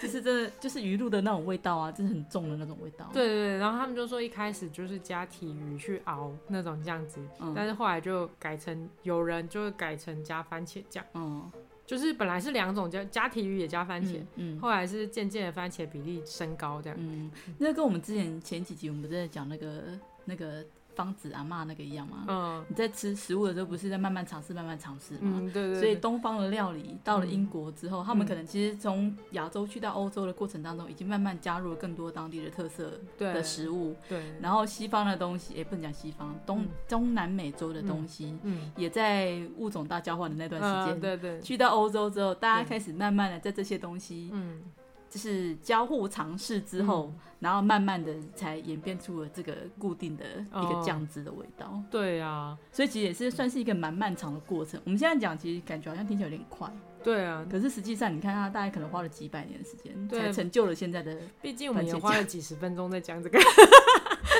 [0.01, 3.09] 就是真的，就是鱼露的那种味道啊，就是很重的那种味道。
[3.11, 11.03] 对对对，然后他们就说一开始就是加体鱼去熬那种酱汁，嗯、但是后来就改成有人就改成加番茄酱。
[11.15, 11.51] 嗯，
[11.87, 16.99] 就是本来是两种加加鯷鱼也加番茄，嗯，嗯后来是渐渐的番茄比例升高这样。
[17.01, 19.83] 嗯，那跟我们之前前几集我们不是在讲那个
[20.25, 20.63] 那个。
[20.97, 22.25] 方子阿嬷那个一样嘛？
[22.27, 25.37] 嗯，你在吃食物的时候，不是在慢慢尝试、慢慢尝试嘛？
[25.39, 25.79] 嗯，对，对对。
[25.79, 33.95] 所以东方的料理到了英国之后，嗯、他们可能其实从亚洲去到欧洲的过程当中，已经慢慢加入了更多当地的特色的食物。
[34.09, 34.17] 对。
[34.17, 41.39] 对然后西方的东西，也、欸、不能讲西方，东、嗯、中南美洲的东西，嗯，也在物种大交换的那段时间、嗯，对对。
[41.41, 44.61] 去到欧洲之后，大家开始慢慢的在这些东西，嗯。
[45.09, 51.67] 就是交互尝试之后，嗯、然后慢慢的才演变出了这个固定的一个酱汁的味道。
[51.67, 54.79] 哦、对啊，所以其实也是算是一个蛮漫长的过程。
[54.83, 56.71] 我们现在讲，其实感觉好像听起来有点快。
[57.03, 61.17] 对啊，可是实际上你看，它大概可能花了几百年的时间，才成就了现在的。
[61.41, 63.39] 毕竟我们也花了几十分钟在讲这个。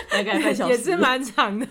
[0.09, 1.65] 大概半小时也是蛮长的，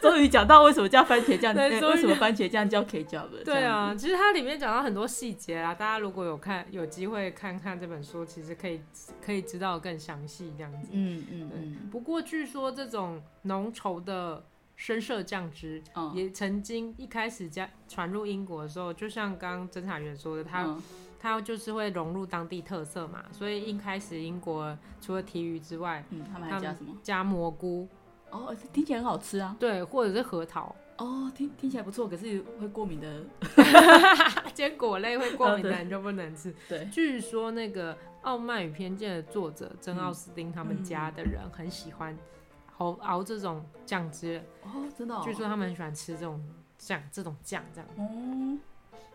[0.00, 3.44] 终于讲到为什么叫番茄酱，对，为什么番茄酱叫 ketchup 了。
[3.44, 8.80] 对啊，其实它里面讲到很多细节啊，大家如果有看有机会看看这本书，其实可以
[9.24, 10.88] 可以知道更详细这样子。
[10.92, 11.76] 嗯嗯嗯。
[11.90, 14.44] 不过据说这种浓稠的
[14.76, 15.82] 深色酱汁，
[16.14, 20.76] 也曾经一开始加传入英国的时候，就像刚刚侦查员说的，他。
[21.22, 26.96] 它就是会融入当地特色嘛，所以一开始英国除了提鱼之外，嗯，他们还加什么？
[27.02, 27.86] 加蘑菇。
[28.30, 29.54] 哦，听起来很好吃啊。
[29.60, 30.74] 对，或者是核桃。
[30.96, 33.22] 哦，听听起来不错，可是会过敏的。
[34.54, 36.54] 坚果类会过敏的人就不能吃。
[36.68, 36.86] 对。
[36.86, 42.16] 据说那个《傲慢与偏见》的作者珍奥斯汀他们家的人很喜欢
[42.78, 44.42] 熬熬这种酱汁。
[44.62, 45.20] 哦，真的。
[45.22, 46.42] 据说他们很喜欢吃这种
[46.78, 47.90] 酱，这种酱这样。
[47.98, 48.58] 哦。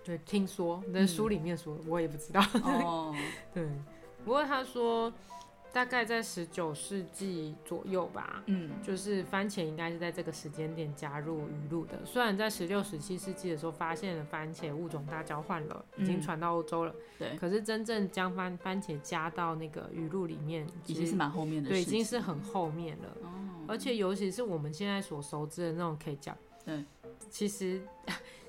[0.03, 2.39] 对，听说在书里面说，嗯、我也不知道。
[2.63, 3.15] 哦，
[3.53, 3.67] 对，
[4.23, 5.11] 不过他说
[5.73, 11.99] 大概在十九世纪左右吧，嗯，就是番茄应该是在这个时间点加入鱼露的。
[12.05, 23.09] 虽然在十六、十七世纪的时候发现了番茄物种大交换了，已经传到欧洲了，对、嗯，可是真正将番番茄加到那个鱼露里面，已经是蛮后面的，对，已经是很后面了。
[23.23, 23.29] 哦，
[23.67, 26.85] 而且尤其是我们现在所熟知的那种 ketchup，对，
[27.29, 27.81] 其实。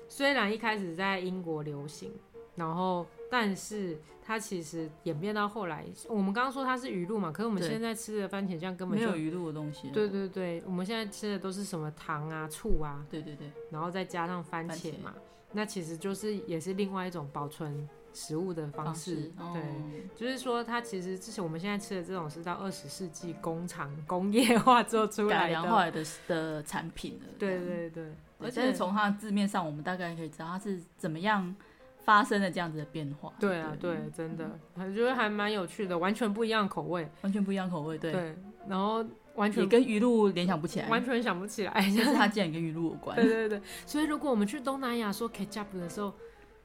[0.07, 2.11] 虽然一开始在英国流行，
[2.55, 9.89] 然后但是它其实演变到后来，我们刚刚说它是鱼露嘛，可是我们现在吃的番茄酱根本就没有鱼露的东西。
[9.89, 15.21] 对对对，我们现在吃的都是什么糖啊、醋啊，对对对，然后再加上番茄嘛，茄
[15.53, 19.31] 那其实就是也是另外一种保存食物的方式。
[19.37, 27.29] 方式对，哦、就是说它其实之前我们现在吃的这种是到二十世纪工厂工业化做出来的、改良化的的产品了。
[27.37, 28.13] 对对对。
[28.39, 31.55] 而且从它的字面上，我们大概可以知道它是怎么样
[32.03, 33.33] 发生的这样子的变化。
[33.39, 38.11] 对啊，对，真的，我觉得还蛮有趣的，完全不一样口味，完全不一样口味，对。
[38.11, 38.35] 对，
[38.67, 43.15] 然后完全也跟鱼露联想不起来，完全想不起来，就是它 竟然跟鱼露有关。
[43.15, 46.13] 对对对，所以如果我们去东南亚说 ketchup 的时候，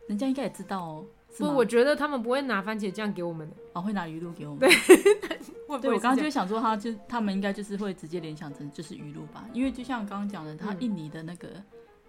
[0.09, 1.07] 人家应该也知道哦。
[1.39, 4.61] 不，我觉得他们不会拿番茄酱给我们的，哦，会拿鱼露给我们。
[4.61, 4.71] 对。
[5.81, 11.49] 对，我刚刚就想说，他就他们应该就是会直接联想成就是鱼露吧，因为就像刚刚讲的，他印尼的那个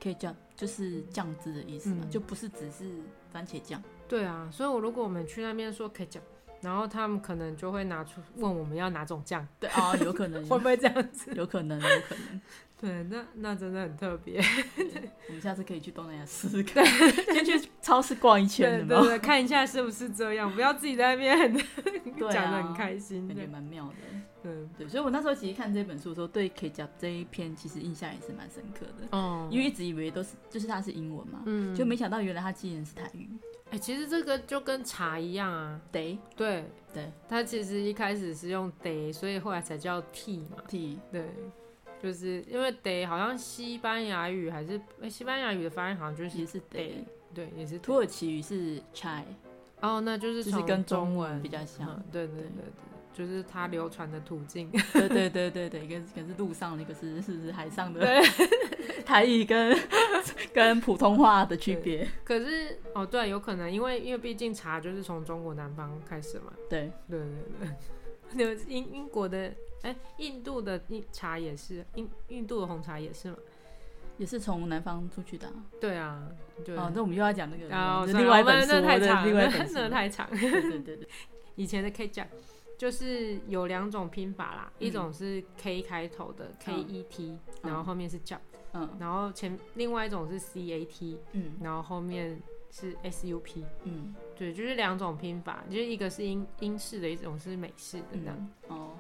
[0.02, 2.90] ketchup 就是酱汁的意思嘛，嗯、就不是只是
[3.32, 3.82] 番茄酱。
[4.06, 6.20] 对啊，所以我如果我们去那边说 ketchup，
[6.60, 9.48] 然后他们可能就会拿出问我们要哪种酱。
[9.62, 11.32] 对啊，有可能 会不会这样子？
[11.34, 12.42] 有可能，有可能。
[12.78, 14.44] 对，那那真的很特别。
[15.30, 21.54] 我们下次可以去东南亚试试看，先去超市逛一圈，对对对，看一下是不是这样，不要自己在那边很
[22.32, 23.96] 讲的很开心，感觉蛮妙的。
[24.46, 29.18] 嗯，对，所以我那时候其实看这本书的时候，对 ketchup 这一篇其实印象也是蛮深刻的。
[29.18, 33.30] 哦，因为一直以为都是就是它是英文嘛，嗯，就没想到原来它竟然是台语。
[33.70, 36.66] 哎，其实这个就跟茶一样啊，得，对。
[36.94, 41.26] 对，它其实一开始是用得，所以后来才叫 tea 嘛，tea，对。
[42.02, 49.24] 就是因为得好像西班牙语还是哎，西班牙语的发音好像就是也是得，对，也是土耳其语是 chai，
[49.82, 52.44] 哦，那就是就是跟中文比较像，对对对。
[52.44, 52.64] 对，
[53.14, 58.22] 就是它流传的途径，对对对对对，一个可是路上的，一个是是是海上的，对，
[59.06, 59.78] 台语跟
[60.52, 66.92] 跟普通话的区别，可是哦对，有可能因为因为毕竟茶就是从中国南方开始嘛，对。
[67.08, 67.20] 对
[68.36, 69.54] 对 对，英英国的。
[69.84, 73.38] 哎、欸，印度的茶也是，印印度的红茶也是嘛，
[74.18, 75.48] 也是从南方出去的。
[75.80, 76.28] 对啊，
[76.64, 76.78] 对。
[76.78, 80.30] 哦，那我们又要讲那个，然后另外一本书，那太长，另外一本 书，那太长。
[80.30, 81.08] 对对对对，
[81.56, 82.28] 以前的 ketchup，
[82.78, 88.40] 就是有两种拼法啦，嗯、一种是 K 开头的 K E T，、嗯、然后后面是 Jump，
[88.74, 92.40] 嗯，然后前另外一种是 C A T，嗯，然后后面
[92.72, 98.36] 是 S U P，嗯，对，就是两种拼法，就是一个是英英式的，一种是美式的这样。
[98.70, 98.92] 嗯、哦，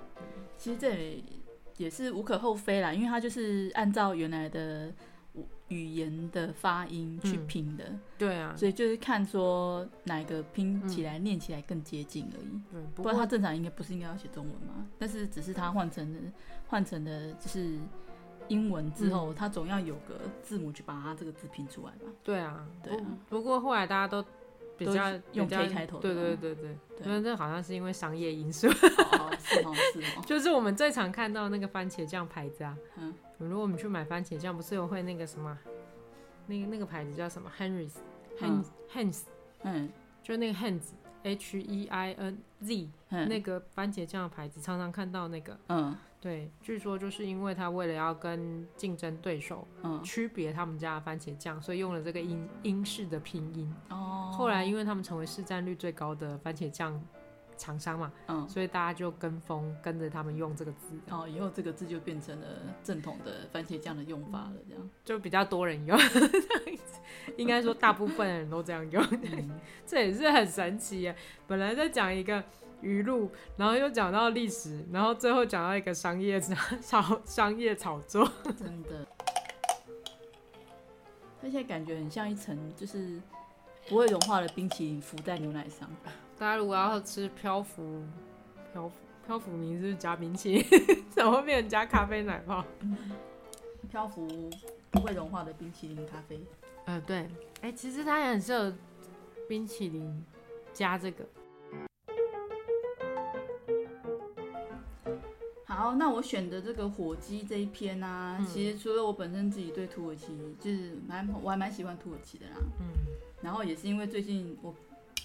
[0.57, 1.21] 其实这
[1.77, 4.93] 也是无可厚非啦，因为它就是按照原来的。
[5.69, 12.61] 语言的发音去拼的，嗯，对啊，所以就是看说哪个拼起来，念起来更接近而已。
[12.71, 14.87] 对，不过他正常应该不是应该要写中文吗？
[14.99, 16.19] 但是只是他换成了
[16.67, 17.79] 换成的就是
[18.49, 22.11] 英文之后，他总要有个字母去把它这个字拼出来吧？
[22.23, 23.05] 对啊，对啊。
[23.27, 24.23] 不过后来大家都
[24.77, 28.67] 比较用 K 开头，对对对对，因为这好像是因为商业因素。
[28.67, 30.23] 哦，是哦，是哦。
[30.25, 32.77] 就是我们最常看到那个番茄酱牌子啊。
[32.97, 33.13] 嗯。
[33.39, 35.57] 如果我们去买番茄酱，不是有会那个什么，
[36.47, 37.51] 那个那个牌子叫什么
[39.63, 39.89] 嗯，
[40.21, 53.75] 就那个 Heinz，H E I N Z，嗯，那个番茄酱的牌子，常常看到那个，嗯，对，据说就是因为他为了要跟竞争对手，嗯，区别他们家的番茄酱，所以用了这个英英式的拼音。
[53.89, 57.03] 哦，后来因为他们成为市占率最高的番茄酱。
[57.55, 62.47] 厂商嘛，嗯，所以大家就跟风跟着他们用这个字，哦，以后这个字就变成了
[62.83, 65.97] 正统的番茄酱的用法了，这样就比较多人用，
[67.37, 69.51] 应该说大部分人都这样用，嗯、
[69.85, 71.15] 这也是很神奇耶。
[71.45, 72.43] 本来在讲一个
[72.83, 79.07] 语录，然后又讲到历史，然后最后讲到一个商业炒商业炒作， 真的，
[81.41, 83.19] 而且感觉很像一层就是
[83.87, 85.89] 不会融化的冰淇淋浮在牛奶上。
[86.37, 88.03] 大家如果要吃漂浮
[88.73, 90.65] 漂浮漂浮，你是加冰淇淋，
[91.09, 92.65] 怎么会变成加咖啡奶泡？
[93.89, 94.27] 漂浮
[94.91, 96.43] 不会融化的冰淇淋咖啡。
[96.85, 97.19] 呃，对，
[97.61, 98.73] 哎、欸，其实它也很适合
[99.47, 100.25] 冰淇淋
[100.73, 101.23] 加这个。
[105.75, 110.27] 好，那我选的这个火鸡这一篇呢、啊嗯，其实除了我本身自己对土耳其
[110.59, 112.85] 就是蛮我还蛮喜欢土耳其的啦，嗯，
[113.41, 114.73] 然后也是因为最近我。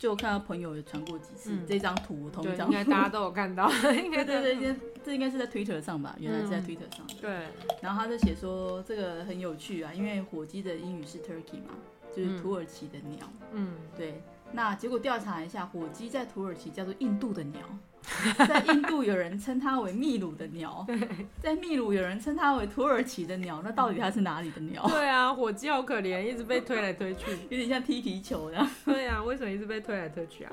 [0.01, 3.69] 就看到朋友也传过几次、嗯、这张图，同一张，应该大家都有看到。
[3.83, 6.15] 对对对，应该这应该是在 Twitter 上吧？
[6.21, 7.17] 原来是在 Twitter 上、嗯。
[7.21, 7.49] 对。
[7.81, 11.75] 然后他就写说这个很有趣啊，因为火鸡的英语是 Turkey 嘛，
[12.15, 13.29] 就是土耳其的鸟。
[13.51, 13.73] 嗯。
[13.97, 14.23] 对。
[14.53, 17.63] 那结果调查一下，火鸡在土耳其叫做印度的鸟。
[18.49, 20.87] 在印度有人称它为秘鲁的鸟，
[21.40, 24.87] 在秘鲁有人称它为土耳其的鸟，那到底它是哪里的鸟？
[24.88, 28.68] 对啊，火鸡好可怜，一直被推来推去，有点像踢皮球这样。
[28.85, 30.53] 对啊，为什么一直被推来推去啊？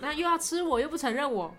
[0.00, 1.54] 那又要吃我，又不承认我。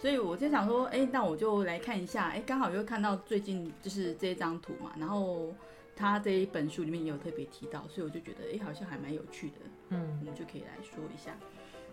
[0.00, 5.54] 所以我就想说，哎、欸，那我就来看一下，哎、欸，刚好又看到最近就是这张图嘛，然后
[5.96, 9.56] 他这一本书里面也有特别提到，所以我就觉得，哎、欸，好像还蛮有趣的，
[9.90, 11.32] 嗯，我们就可以来说一下。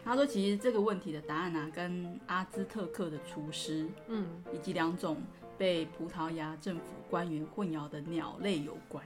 [0.04, 5.18] 他说：“其实这个问题的答案呢、啊，跟阿兹特克的厨师，嗯，以及两种
[5.58, 9.04] 被葡萄牙政府官员混淆的鸟类有关。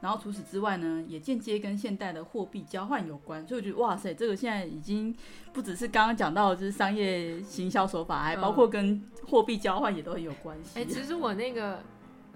[0.00, 3.44] 然后除此之外呢，也间接跟现代的货币交换有关。
[3.48, 5.14] 所以我觉得，哇塞，这个现在已经
[5.52, 10.78] 不只是刚刚讲到的就是商业行销手法，还包括跟货币交换也都很有关系。
[10.78, 11.80] 哎、欸，其实我那个。”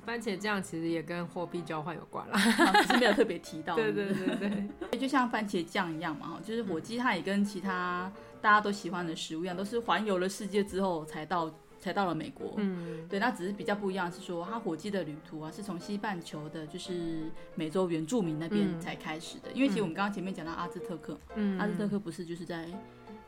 [0.04, 2.38] 番茄酱其实也跟货币交换有关啦，
[2.82, 3.74] 只是没有特别提到。
[3.76, 12.54] 对对对对，就像番茄酱一样嘛，就是火鸡它也跟其他大家都喜欢的食物一样，都是环游了世界之后才到才到了美国。
[12.56, 19.50] 嗯，对，那只是比较不一样是说，它火鸡的旅途啊是从西半球的，就是美洲原住民那边才开始的。
[19.52, 22.68] 因为其实我们刚刚前面讲到阿兹特克，嗯，阿兹特克不是就是在。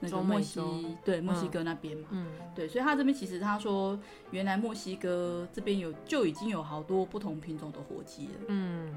[0.04, 0.60] 那个墨西
[1.04, 3.98] 对墨西哥那边嘛，嗯，对，所以他这边其实他说，
[4.30, 8.94] 原来墨西哥这边有就已经有好多不同品种的火鸡了，嗯，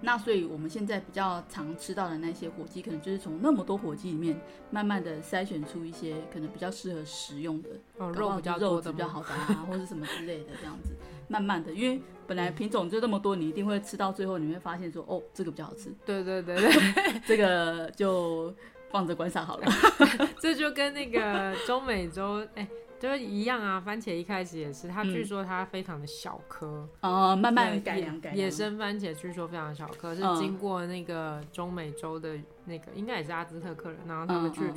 [0.00, 4.38] 那所以我们现在比较常吃到的那些火鸡，可能就是从那么多火鸡里面
[4.70, 10.94] 慢慢的筛选出一些可能比较适合食用的，哦，肉比较肉质比较好的啊，或者什么之类的这样子，
[11.28, 18.54] 慢慢的，因为本来品种就那么多，你一定会吃到最后，你会发现说，哦，这个比较好吃，对对对对， 这个就。
[18.92, 19.66] 放着观赏好了，
[20.38, 22.68] 这就跟那个中美洲哎、欸，
[23.00, 23.80] 就是一样啊。
[23.80, 28.36] 番茄一开始也是，它据说它非常的小颗，哦、嗯，慢慢改良改良。
[28.36, 34.70] 野生番茄据说非常小颗，是经过那个中美洲的那个，应该也是阿兹特克人，然后他们去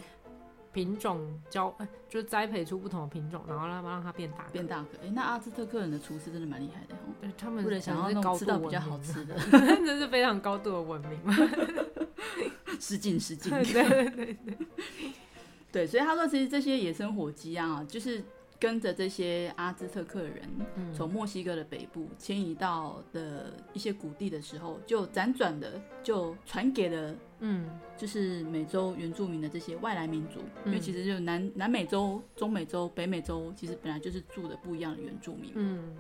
[0.72, 1.76] 品种交，
[2.08, 4.90] 就栽培出不同的品种，然后让让它变大变大颗。
[5.02, 11.36] 哎、欸，那阿兹特克人的厨师真的蛮厉害的哦，他们为了想要吃到比较好吃的， 真是非常高度的文明嘛。
[12.80, 13.52] 失敬失敬。
[13.52, 14.58] 对对对对，
[15.72, 18.24] 对，所以他说，其实这些野生火鸡啊，就是
[18.60, 20.50] 跟着这些阿兹特克人
[20.94, 35.96] 从墨西哥的北部迁移到的一些谷地的时候，就辗转的就传给了，嗯，就是美洲原住民的这些外来民族，因为其实就南南美洲、中美洲、北美洲，其实本来就是住的不一样的原住民，嗯，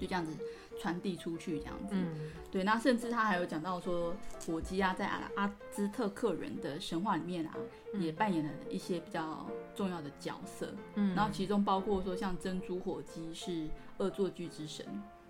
[0.00, 0.32] 就这样子。
[0.80, 4.16] 传递出去这样子，嗯、对，那甚至他还有讲到说，
[4.46, 7.54] 火鸡啊，在阿阿兹特克人的神话里面啊，
[7.92, 13.68] 嗯、也扮演了一些比较重要的角色，嗯，然后其中包括说，像珍珠火鸡是
[13.98, 14.86] 恶作剧之神，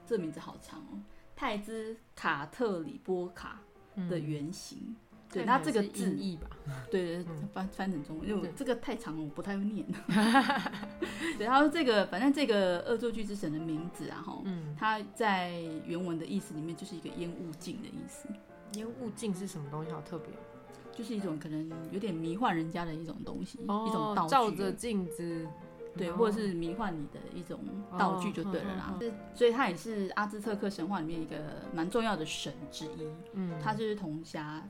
[0.07, 1.03] 这名字好长哦，
[1.35, 3.61] 泰兹卡特里波卡
[4.09, 4.79] 的原型。
[4.85, 4.97] 嗯
[5.33, 6.49] 对，它这个字义吧，
[6.91, 9.87] 对对，翻翻成中文，因为我这个太长了，我不太会念。
[11.39, 15.53] 对，他说这个，反正这个恶作剧之神的名字啊，哈，嗯，它在
[15.87, 18.29] 原文的意思里面就是一个烟雾镜的意思。
[18.75, 19.93] 烟雾镜是什么东西？
[19.93, 20.29] 好特别，
[20.93, 25.47] 就是一种可能有点迷幻人家的一种东西，哦、一种道具，照着镜子，
[25.97, 27.61] 对，或者是迷幻你的一种
[27.97, 28.97] 道具就对了啦。
[28.99, 31.37] 哦、所以他也是阿兹特克神话里面一个
[31.73, 33.07] 蛮重要的神之一。
[33.35, 34.63] 嗯，它就是铜虾。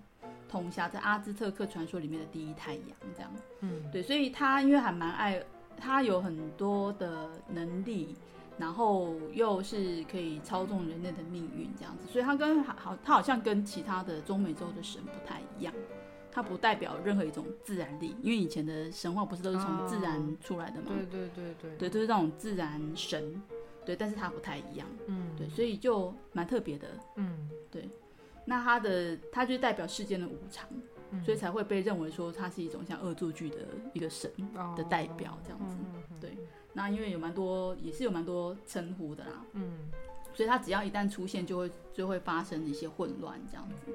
[0.51, 2.85] 铜虾在阿兹特克传说里面的第一太阳，
[3.15, 3.31] 这样，
[3.61, 5.41] 嗯，对，所以他因为还蛮爱，
[5.77, 8.17] 他有很多的能力，
[8.59, 15.73] 然后又是可以操纵人类的命运这样子，所以他跟好，他好像跟其他的中美洲的神不太一样，
[16.33, 20.89] 他不代表任何一种自然力，因为以前的神话不是都是从自然出来的吗？
[20.89, 23.41] 对对对对，对，都是那种自然神，
[23.87, 27.89] 对，但是他不太一样，嗯，对，所以就蛮特别的，嗯，对。
[28.51, 30.69] 那他的他就是代表世间的无常，
[31.13, 33.59] 嗯、所以才会被认为说他是一种像恶作剧的
[33.93, 34.29] 一个神
[34.77, 35.77] 的代表这样子。
[35.77, 36.37] 哦、对，
[36.73, 39.89] 那因为有蛮多也是有蛮多称呼的啦，嗯，
[40.35, 43.93] 所以他只要一旦出现，就会就会发生一些混乱这样子。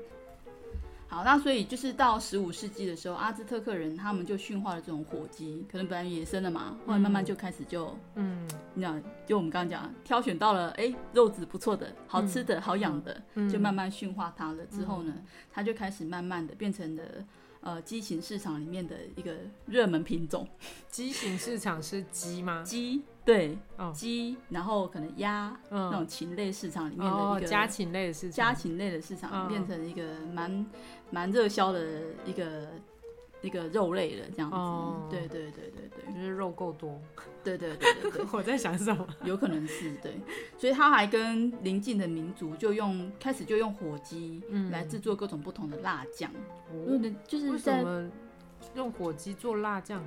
[1.08, 8.94] 好，那所以就是到十五世纪的时候，阿兹特克人他们就驯化了这种火鸡，可能本来野生的嘛，后来慢慢就开始就，嗯，你知道，
[9.26, 14.66] 就我们刚刚讲，挑选到了，哎，肉质不错的、好吃的、好养的，就慢慢驯化它了。
[14.66, 15.14] 之后呢，
[15.52, 17.04] 它就开始慢慢的变成了。
[17.66, 19.34] 呃，鸡型市场里面的一个
[19.66, 20.48] 热门品种。
[20.90, 22.62] 鸡型市场是鸡吗？
[22.64, 23.58] 鸡，对，
[23.92, 30.66] 鸡，然后可能鸭，那种禽类市场里面的一个家禽类的市场，家禽类的市场变成一个蛮
[31.10, 31.84] 蛮热销的
[32.24, 32.70] 一个。
[33.46, 37.00] 一个肉类的这样子，哦、对对对对对，就是肉够多，
[37.44, 38.26] 对对对对对。
[38.34, 39.08] 我在想什么？
[39.24, 40.20] 有可能是对，
[40.58, 44.42] 所以他还跟邻近的民族就用开始就用火鸡
[44.72, 46.32] 来制作各种不同的辣酱，
[46.74, 48.10] 嗯、就是什么
[48.74, 50.04] 用火鸡做辣酱？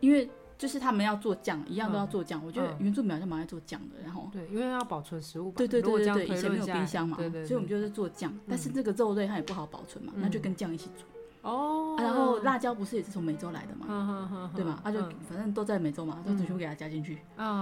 [0.00, 2.40] 因为就是他们要做酱，一样都要做酱。
[2.40, 11.04] 嗯、我觉得原住民好像蛮爱做酱的，然后对，因为要保存食物，对对对对对，以前没有冰箱嘛，对对对，所以我们就是做酱，但是这个肉类它也不好保存嘛，嗯、那就跟酱一起煮。
[11.48, 14.80] 哦，然后辣椒不是也是从美洲来的嘛，对吧？
[14.84, 17.18] 他就反正都在美洲嘛，就全部给它加进去。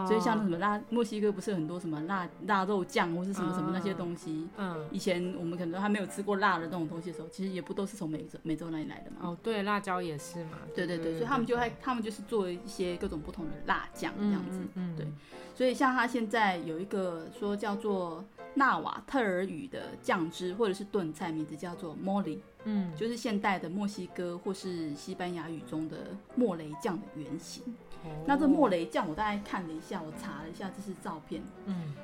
[0.07, 4.49] 所以像什么辣墨西哥不是很多什么辣辣肉酱或是什么什么那些东西。
[4.57, 9.19] 嗯，以前我们可能还没有吃过辣的那种东西的时候，其实也不都是从美洲美洲那里来的嘛。
[9.29, 10.59] 哦，对，辣椒也是嘛。
[10.75, 14.61] 对对对，所以他们就会他们就是做一些各种不同的辣酱这样子。
[14.75, 15.07] 嗯，对。
[15.55, 18.23] 所以像他现在有一个说叫做
[18.57, 22.43] 纳瓦特尔语的酱汁或者是炖菜，名字叫做莫里。
[22.65, 25.99] 嗯，就是现代的墨西哥或是西班牙语中的
[26.35, 27.63] 莫雷酱的原型。
[28.03, 31.43] 哦、那这莫雷酱，我大概看了一下，我查了一下，这是照片。
[31.67, 31.95] 嗯，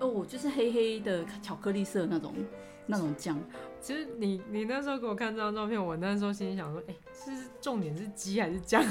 [0.00, 2.34] 哦，就是黑黑的巧克力色那种
[2.86, 3.38] 那种酱。
[3.80, 8.82] 其实你你那时候给我看这张照片，我那时候心里想说，哎、欸，是重点是鸡还是酱？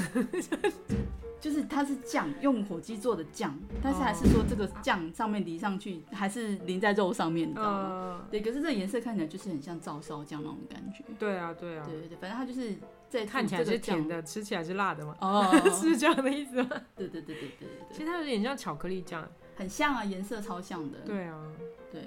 [1.40, 7.78] 就是它是酱，用火鸡做的酱，但是还是说这个酱上面淋上去，还是淋在肉上面，你知道吗？
[7.88, 11.02] 呃、对，可是这个颜色看起来就是很像照烧酱那种感觉。
[11.18, 12.74] 对啊，对啊，对对对，反正它就是
[13.08, 15.16] 在看起来是甜的，吃起来是辣的嘛。
[15.20, 16.68] 哦， 是这样的意思吗？
[16.94, 19.26] 对对对对对对，其实它有点像巧克力酱，
[19.56, 20.98] 很像啊，颜色超像的。
[21.06, 21.42] 对啊，
[21.90, 22.02] 对，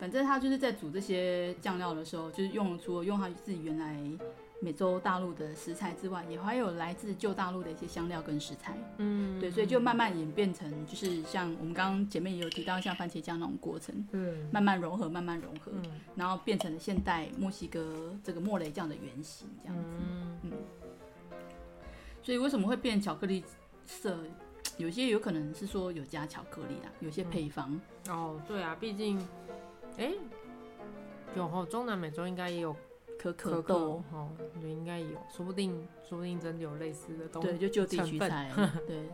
[0.00, 3.96] 反正它就是在煮这些酱料的时候，就是用除了用它自己原来。
[4.62, 20.52] 美洲大陆的食材之外，也还有来自旧大陆的一些香料跟食材，嗯，对，所以就慢慢演变成，就是像我们刚刚前面也有提到，像番茄酱那种过程，嗯，慢慢融合，慢慢融合，嗯，然后变成了现代墨西哥这个莫雷酱的原型，这样子，嗯，嗯，
[22.22, 23.42] 所以为什么会变巧克力
[23.84, 24.16] 色？
[24.78, 27.68] 有些有可能是说有加巧克力啦，有些配方，
[28.06, 29.18] 嗯、哦，对啊，毕竟，
[29.98, 30.14] 哎、欸，
[31.34, 32.76] 有哦，中南美洲应该也有。
[33.22, 37.48] 可可豆，哦，也应该有，说不定，说不定真的有类似的东西。
[37.56, 38.50] 对，就就地取材。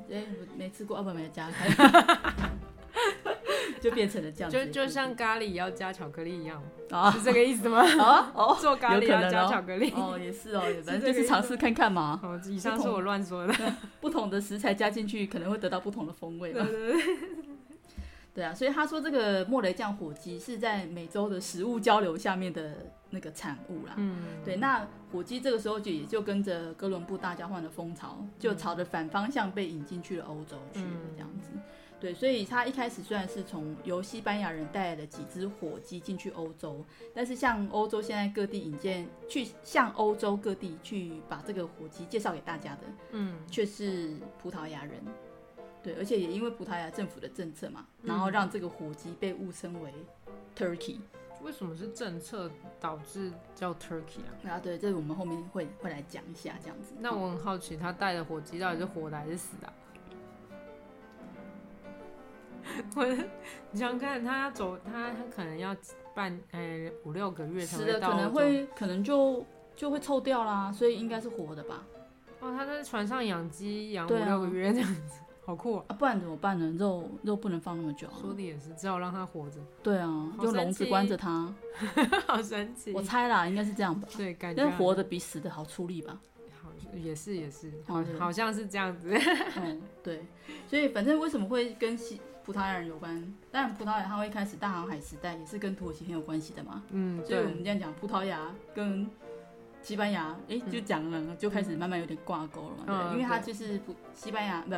[0.08, 0.24] 对，
[0.56, 1.68] 没吃过，要不然没加开。
[3.80, 4.50] 就变成了这样。
[4.50, 7.80] 就就像咖喱要加巧克力一样，啊，是这个意思吗？
[8.02, 12.18] 啊，哦，做咖喱要加巧克力，哦，也是哦，反正就是尝试看看嘛。
[12.22, 13.54] 哦，以上是我乱说的。
[14.00, 16.64] 不同的食材加进去，可能会得到不同的风味吧。
[16.64, 17.02] 对对对。
[18.34, 23.94] 对啊，所以他说这个莫雷酱火鸡是在美洲的食物交流下面的那个产物啦。
[23.96, 30.80] 嗯，对，那火鸡这个时候就也就跟着哥伦布大交换的风潮，就朝着反方向被引进去了欧洲去，
[31.14, 31.50] 这样子。
[32.00, 45.02] 对，所以他一开始虽然是从由西班牙人带来的几只火鸡进去欧洲，但是像欧洲现在各地引荐去向欧洲各地去把这个火鸡介绍给大家的，嗯，却是葡萄牙人。
[45.82, 49.92] 对，而且也因为葡萄牙政府的政策嘛，然后让这个火鸡被误称为
[50.56, 50.98] Turkey。
[51.42, 54.50] 为什么是政策导致叫 Turkey 啊？
[54.50, 56.94] 啊，对，这个我们后面会会来讲一下，这样子。
[56.98, 59.72] 那我很好奇，他带的火鸡到底是活的还是死的？
[62.96, 63.04] 我，
[63.70, 65.74] 你想想看，他走，他他可能要
[66.14, 67.92] 半呃五六个月才会到。
[67.92, 71.84] 死的可能会可能就就会臭掉啦，所以应该是活的吧？
[72.40, 75.20] 哦，他在船上养鸡养五六个月这样子。
[75.48, 75.96] 好酷啊！
[75.98, 76.70] 不然怎么办呢？
[76.78, 78.06] 肉肉不能放那么久。
[78.20, 79.56] 说的也是，只好让它活着。
[79.82, 81.50] 对啊，用笼子关着它。
[82.28, 82.92] 好神奇！
[82.92, 84.06] 我猜啦，应该是这样吧。
[84.14, 84.62] 对，感觉。
[84.62, 86.20] 但活的比死的好处理吧？
[86.62, 89.10] 好，也是也是，好，好像是这样子。
[89.56, 90.26] 嗯，对。
[90.68, 93.34] 所以反正为什么会跟西葡萄牙人有关？
[93.50, 96.82] 当然葡萄牙它会开始大航海时代，也是跟土耳其很有关系的嘛。
[96.90, 99.08] 嗯，所以我们这样讲，葡萄牙跟
[99.80, 102.84] 西班牙，哎，就讲了，就开始慢慢有点挂钩了嘛。
[102.84, 104.74] 对，因为它就是不西班牙不。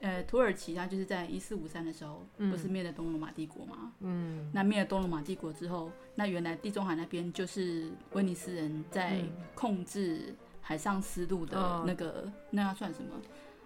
[0.00, 3.92] 呃，土耳其它就是在一四五三的时候，不是灭了东罗马帝国吗？
[4.00, 9.20] 嗯，那灭了东罗马帝国之后，那原来地中海那边就是威尼斯人在
[9.54, 13.10] 控制海上丝路的那个，嗯、那要算什么？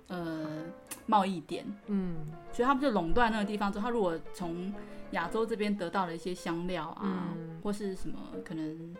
[0.09, 0.65] 呃，
[1.07, 1.65] 贸易点。
[1.87, 2.17] 嗯，
[2.53, 4.75] 所以他们就垄断那个地方之后，他如果从
[5.13, 8.97] 亚洲这边得到了一些香料啊，嗯、或是什么可能。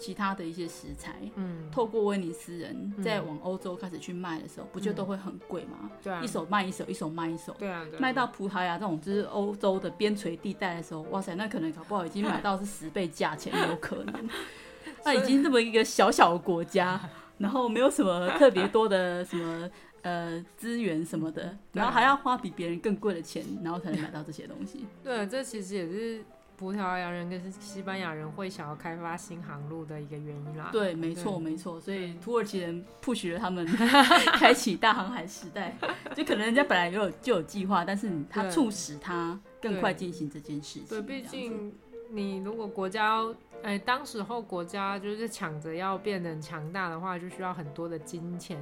[0.00, 5.90] 其他的一些食材，嗯，透过威尼斯人再往欧洲开始去卖的时候，不就都会很贵吗？
[6.02, 14.28] 对啊，一手卖一手，一手卖一手，对啊，卖到葡萄牙这种就是欧洲的边陲地带的时候，哇塞，那可能搞不好已经买到是十倍价钱，有可能。
[15.04, 16.98] 那已经这么一个小小的国家，
[17.38, 19.70] 然后没有什么特别多的什么
[20.02, 24.86] 呃资源什么的，然后还要花比别人更贵的钱，然后才能买到这些东西。
[25.04, 26.24] 对，这其实也是。
[26.60, 30.68] 葡萄牙人跟西班牙人会想要开发新航路的一个原因啦。
[30.70, 31.80] 对，没错，没错。
[31.80, 33.64] 所以土耳其人 push 了他们
[34.36, 35.74] 开启大航海时代，
[36.14, 40.84] 就可能人家本来就有就有计划，但是他促使他更快进行这件事情。
[40.86, 41.72] 对，毕竟
[42.10, 43.24] 你如果国家，
[43.62, 48.60] 哎，当时候国家就是抢着要变得很强大的话，就需要很多的金钱，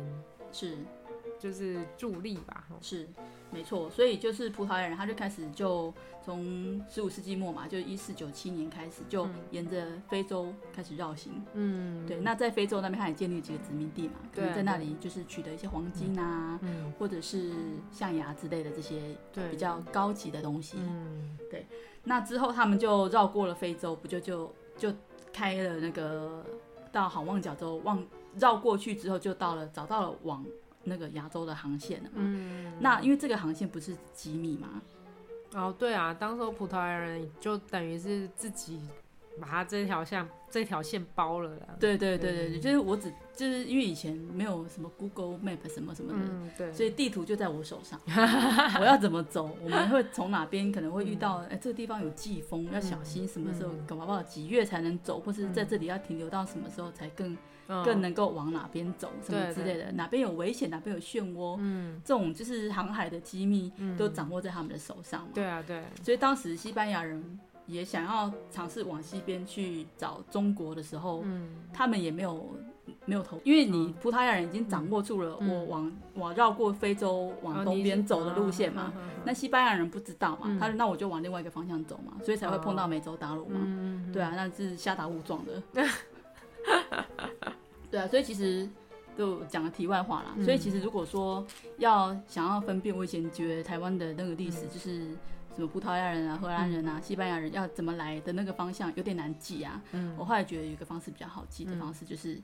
[0.52, 0.78] 是，
[1.38, 2.64] 就是助力吧。
[2.80, 3.08] 是，
[3.50, 3.88] 没错。
[3.90, 5.92] 所以就是葡萄牙人他就开始就。
[6.20, 11.42] 从十五世纪末嘛，就一四九七年开始，就沿着非洲开始绕行。
[11.54, 12.18] 嗯，对。
[12.18, 17.54] 那在非洲那边，他也建立几个殖民地嘛，可能在那里就是取得一些黄金啊，嗯，或者是
[17.90, 19.16] 象牙之类的这些
[19.50, 20.76] 比较高级的东西。
[20.80, 21.66] 嗯，对。
[22.04, 24.92] 那之后他们就绕过了非洲，不就就就
[25.32, 26.44] 开了那个
[26.92, 30.44] 到好望角洲，望绕过去之后就到了找到了往
[30.84, 32.16] 那个亚洲的航线了嘛。
[32.16, 34.80] 嗯，那因为这个航线不是机密嘛。
[35.54, 38.80] 哦，对啊，当时葡萄牙人就等于是自己
[39.40, 41.50] 把他这条线这条线包了。
[41.80, 47.98] 对对对对，对就是我只就是因为以前没有什么 Google Map 什么什么的，嗯、对，所以地图就在我手上，
[48.78, 57.34] 我要怎么走，我们会从哪边可能会遇到，哎、嗯，这个地方有季风，要小心，什么时候搞不好几月才能走，或是在这里要停留到什么时候才更。
[57.84, 65.28] 更能够往哪边走，什么之类的，哪边有危险，哪边有漩涡，嗯，这种就是航海的机密，都掌握在他们的手上嘛。
[65.34, 65.84] 对啊，对。
[66.02, 72.56] 所以当时西班牙人也想要尝试往西边去找中国的时候，嗯，他们也没有
[73.04, 78.94] 没有投，因为你葡萄牙人已经掌握住了我往我绕过非洲往东边走的路线嘛，
[79.26, 83.60] 那西班牙人不知道嘛，他说那我就往另外一个方向走嘛，所以才会碰到美洲大陆嘛。
[84.10, 85.62] 对啊，那是瞎打误撞的。
[87.90, 88.68] 对啊，所以其实
[89.16, 90.34] 就讲个题外话啦。
[90.36, 91.44] 嗯、所以其实如果说
[91.78, 95.08] 要想要分辨，我以前觉得台湾的那个历史就是
[95.54, 99.82] 什么葡萄牙人啊、荷兰人啊、嗯、西班牙人要怎么来的那个方向有点难记啊。
[99.92, 102.40] 嗯、我后来觉得有一个方式比较好记的方式就是，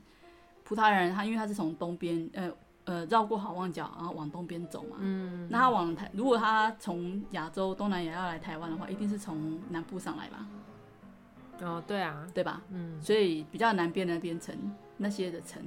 [0.63, 2.51] 葡萄牙人他因为他是从东边呃
[2.85, 4.97] 呃绕过好望角，然后往东边走嘛。
[4.99, 5.47] 嗯。
[5.49, 10.45] 那他往台，如果他从亚洲东南亚要来台湾的话，一定是从南部上来吧？
[11.61, 12.61] 哦，对啊，对吧？
[12.71, 13.01] 嗯。
[13.01, 14.55] 所以比较南边的边城。
[14.97, 15.61] 那些的城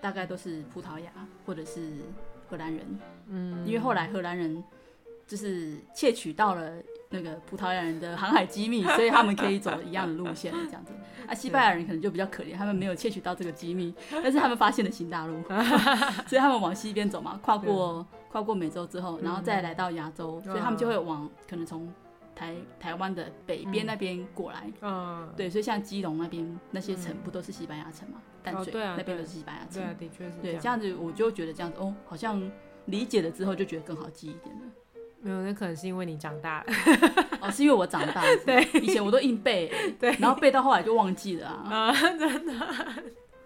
[0.00, 1.08] 大概都是葡萄牙
[1.46, 1.92] 或者是
[2.48, 4.60] 荷兰人，嗯，因为后来荷兰人
[5.24, 6.72] 就是窃取到了
[7.08, 10.92] 那个葡萄牙人的航海机密，所以他们可以走一样的路线这样子。
[11.28, 15.40] 啊，西班牙人可能就比较可怜，他们没有窃取到这个机密，但是他们发现了新大陆，
[16.26, 21.88] 所以他们往西边走嘛，跨过跨过美洲之后，然后再来到亚洲，所以他们就会往可能从
[22.34, 24.70] 台台湾的北边那边过来。
[24.80, 28.20] 嗯，对，所以像基隆那边那些城不都是西班牙城嘛？
[28.42, 29.74] 淡水那边都是西班牙城。
[29.74, 30.38] 对啊，的确是。
[30.42, 32.42] 对，这样子我就觉得这样子哦，好像
[32.86, 34.62] 理解了之后就觉得更好记一点了。
[35.20, 36.66] 没有，那可能是因为你长大了。
[37.40, 38.36] 哦，是因为我长大了。
[38.44, 41.70] 对，以前我都硬背，对，然后背到后来就忘记了啊。
[41.70, 42.52] 啊，真的，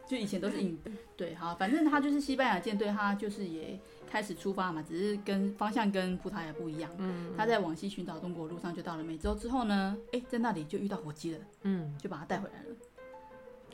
[0.09, 0.91] 就以前都是硬背。
[1.17, 3.79] 对，好，反正他就是西班牙舰队，他就是也
[4.11, 6.91] 开始出发嘛，只是跟方向跟葡萄牙不一样。
[6.99, 7.33] 嗯。
[7.37, 11.39] 他在往西寻找中国路上就到了美洲之后呢，哎，在那里就遇到火鸡了。
[11.63, 11.95] 嗯。
[12.03, 12.77] 就把他带回来了。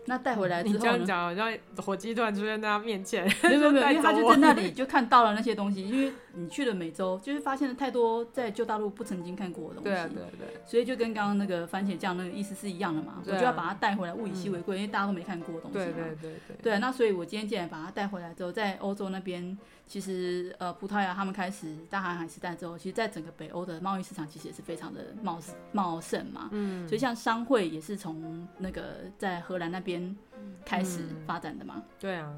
[0.05, 5.89] 那带回来之后，你这样讲好像火鸡突然出现在他面前，没 有没有，因为他就在那里就看到了那些东西。
[5.89, 9.91] 因为你去了美洲，就是发现了太多在旧大陆不曾经看过的东西。
[9.91, 10.61] 对啊，对对。
[10.66, 13.22] 所以就跟刚刚那个番茄酱那个意思是一样的嘛。
[13.24, 15.78] 我就要把它带回来，物以稀为贵，因为大家都没看过的东西。
[15.78, 16.57] 对对对对。
[16.61, 19.57] 对，那所以我今天既然把它带回来之后，在欧洲那边。
[19.87, 25.39] 其实，呃，葡萄牙他们开始大航海时代之后，其实，在整个北欧的贸易市场其实也是非常的茂
[25.72, 26.49] 茂盛嘛。
[26.53, 26.89] 嗯。
[26.89, 30.16] 所以，像商会也是从那个在荷兰那边
[30.64, 31.74] 开始发展的嘛。
[31.76, 32.35] 嗯、对啊。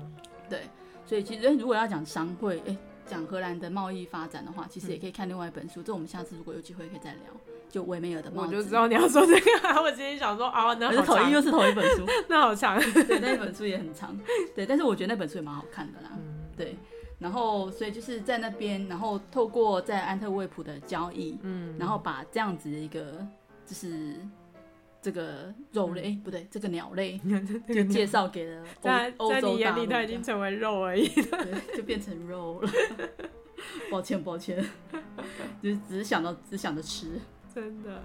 [0.49, 0.63] 对。
[1.07, 2.77] 所以，其实如果要讲商会，哎，
[3.07, 5.81] 讲荷兰的贸易发展的话，其实也可以看另外一本书。
[5.81, 7.23] 嗯、这我们下次如果有机会可以再聊。
[7.71, 8.49] 就维梅尔的帽子。
[8.49, 9.51] 我就知道你要说这个。
[9.83, 11.31] 我今天想说啊， 那好长。
[11.31, 12.79] 又是同一本书，那好长。
[12.79, 14.17] 对，那一本书也很长。
[14.55, 16.11] 对，但是我觉得那本书也蛮好看的啦。
[16.15, 16.45] 嗯。
[16.57, 16.77] 对。
[17.19, 23.27] 然后，所以就是在那边，然后透过在安特卫普的交易，嗯，然后把这样子的一个，
[23.65, 24.17] 就是
[25.01, 27.19] 这个肉类，嗯、不对，这个鸟类，
[27.73, 29.41] 就介绍给了欧在欧洲。
[29.41, 32.71] 在你眼里，它已经成为肉而已， 对，就变成肉了。
[33.91, 34.63] 抱歉，抱歉，
[35.63, 37.19] 就是只是想到，只想着吃，
[37.55, 38.03] 真的。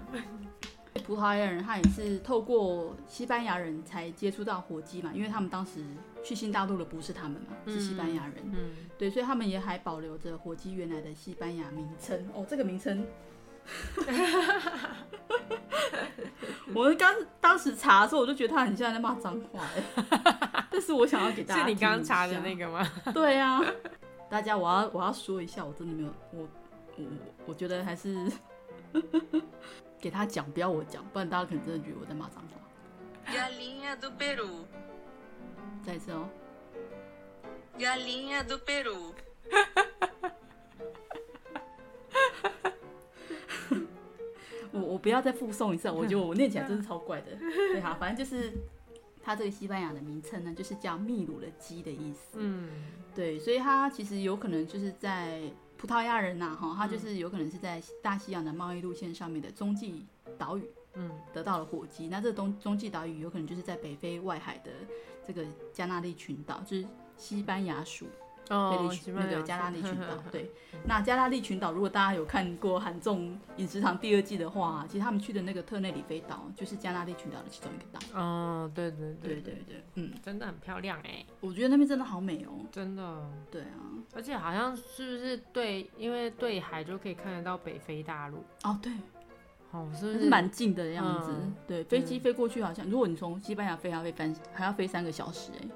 [1.04, 5.84] 葡萄牙人他也是透过西班牙人才接触到火鸡嘛，因为他们当时
[6.22, 8.34] 去新大陆的不是他们嘛，是西班牙人。
[8.44, 12.28] 嗯，嗯对，所以他们也还保留着火鸡原来的西班牙名称。
[12.34, 13.06] 哦，这个名称，
[16.74, 22.86] 我刚当时查的时候，我就觉得他很像在骂脏话哎， 但是我想要给大家，是你刚查的那个吗？
[23.14, 23.64] 对呀、啊，
[24.28, 26.48] 大家我要我要说一下，我真的没有我
[26.96, 27.04] 我
[27.46, 28.28] 我觉得还是。
[30.00, 32.58] 给他讲，不要我讲，不然大家可能真的觉得我在骂脏话。
[33.30, 34.64] Galinha do Peru，
[35.84, 36.28] 再一次哦。
[37.78, 39.12] Galinha do Peru。
[44.72, 47.36] 我我不要再复诵一次，我觉得我念起来真是超怪的。
[47.36, 48.52] 对哈，反正就是
[49.22, 52.38] 它这个西班牙的名称呢，就是叫秘鲁的鸡的意思。
[52.38, 52.70] 嗯，
[53.14, 55.42] 对，所以它其实有可能就是在。
[55.80, 60.04] 葡萄牙人呐、啊，哈，他就是有可能是在大西洋的贸易路线上面的中继
[60.36, 62.06] 岛屿，嗯，得到了火鸡。
[62.06, 64.70] 那这东中继岛屿有可能就是在北非外海的
[65.26, 68.06] 这个加那利群岛，就是西班牙属。
[68.50, 70.50] 哦，那个加那利群 岛，对，
[70.84, 78.20] 那加那利群岛，如果大家有看过《韩综饮食堂》第二季的话，其实他们去的那个特内里菲岛，就是加那利群岛的其中一个岛。
[78.20, 83.30] 哦，对对对对对对，嗯，真的很漂亮哎，我觉得那边真的好美哦，真的。
[83.52, 83.78] 对啊，
[84.14, 88.38] 而且好像是不是对，因为对海就可以看得到北非大陆。
[88.64, 88.92] 哦，对，
[89.70, 91.32] 哦，是不是蛮近的样子？
[91.68, 95.68] 对，飞机飞过去好像，如果你从西班牙飞，还要飞三还要飞三个小时哎。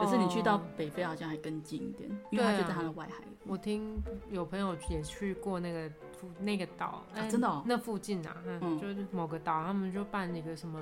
[0.00, 3.22] 可是你去到北非好像还更近一点，因为它就在它的外海。
[3.46, 10.78] 我听有朋友也去过那个附那个岛，真的，那附近啊，嗯，就是某个岛，他们就办那个什么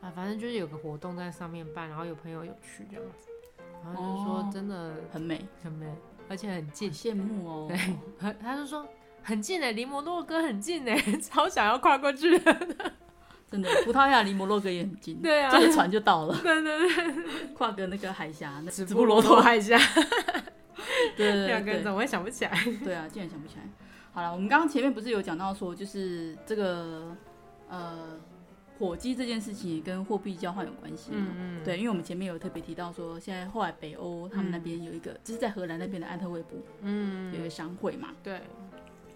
[0.00, 3.28] 啊，反正就是有个活动在上面办，然后有朋友有去这样子，
[3.84, 5.86] 然后就说真的很美，很美，
[6.28, 7.66] 而且很近，羡慕哦。
[7.68, 7.78] 对，
[8.18, 8.86] 他他就说
[9.22, 12.76] 很近哎，离摩洛哥很近哎， 超想要跨过去的。
[13.50, 16.38] 真的，葡萄牙离摩洛哥也很近，对啊，坐个船就到了。
[16.44, 19.78] 对对对，跨个那个海峡，那直布罗陀海峡。
[21.16, 22.52] 对 对对，两个人怎么会想不起来？
[22.84, 23.62] 对啊，竟然想不起来。
[24.12, 27.16] 好了，我们刚刚前面不是有讲到说，就是这个
[27.70, 28.18] 呃
[28.78, 31.28] 火鸡这件事情跟货币交换有关系嘛？
[31.30, 31.64] 嗯嗯。
[31.64, 38.08] 对，因为我们前面有特别提到说，现在后来北欧他们那边有一个，嗯、就是在荷兰那边的安特卫普，嗯，有一个商会嘛。
[38.22, 38.42] 对。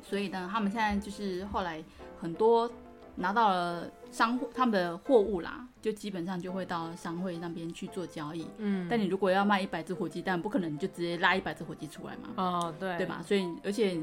[0.03, 1.85] 所以呢，他们现在就是后来
[2.19, 2.71] 很多。
[3.17, 8.47] 拿到了商他们的货物啦，就基本上就会到商会那边去做交易。
[8.59, 12.31] 嗯，但你如果要卖一百只火鸡蛋，不可能就直接拉一百只火鸡出来嘛。
[12.37, 13.23] 哦，对，对吧？
[13.25, 14.01] 所以而且，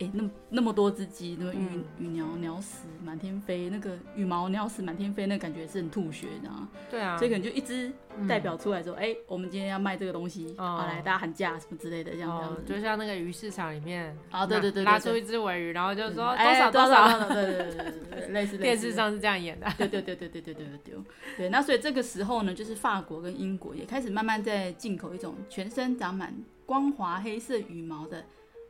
[0.00, 6.68] 哎、欸，那么那么多只鸡，那么羽羽鸟鸟死满天飞，那个羽毛鸟死满天飞，那个、感觉是很吐血，你知道吗？
[6.90, 7.92] 对啊，所以可能就一只
[8.28, 12.56] 代表出来说，哎、嗯欸，我们今天要卖这个东西，好、哦、来大家喊价什么之类的，这样子、哦。
[12.66, 20.94] 就像那个鱼市场里面啊，对对对，拉出一只尾鱼，然后就说、嗯、多少多少，对对对对对，类似 电视上是这样演的，对对对对对对对对对。
[21.36, 26.34] 对，那所以这个时候呢，就是法国跟英国也开始慢慢在进口一种全身长满
[26.66, 28.24] 光滑黑色羽毛的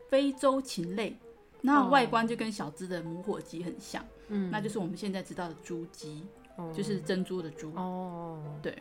[0.09, 1.17] 非洲禽类。
[1.67, 6.23] 那外观就跟小只的母火鸡很像，嗯，那就是我们现在知道的猪鸡，
[6.59, 7.73] 嗯，就是珍珠的珠。
[7.75, 8.77] 哦，对。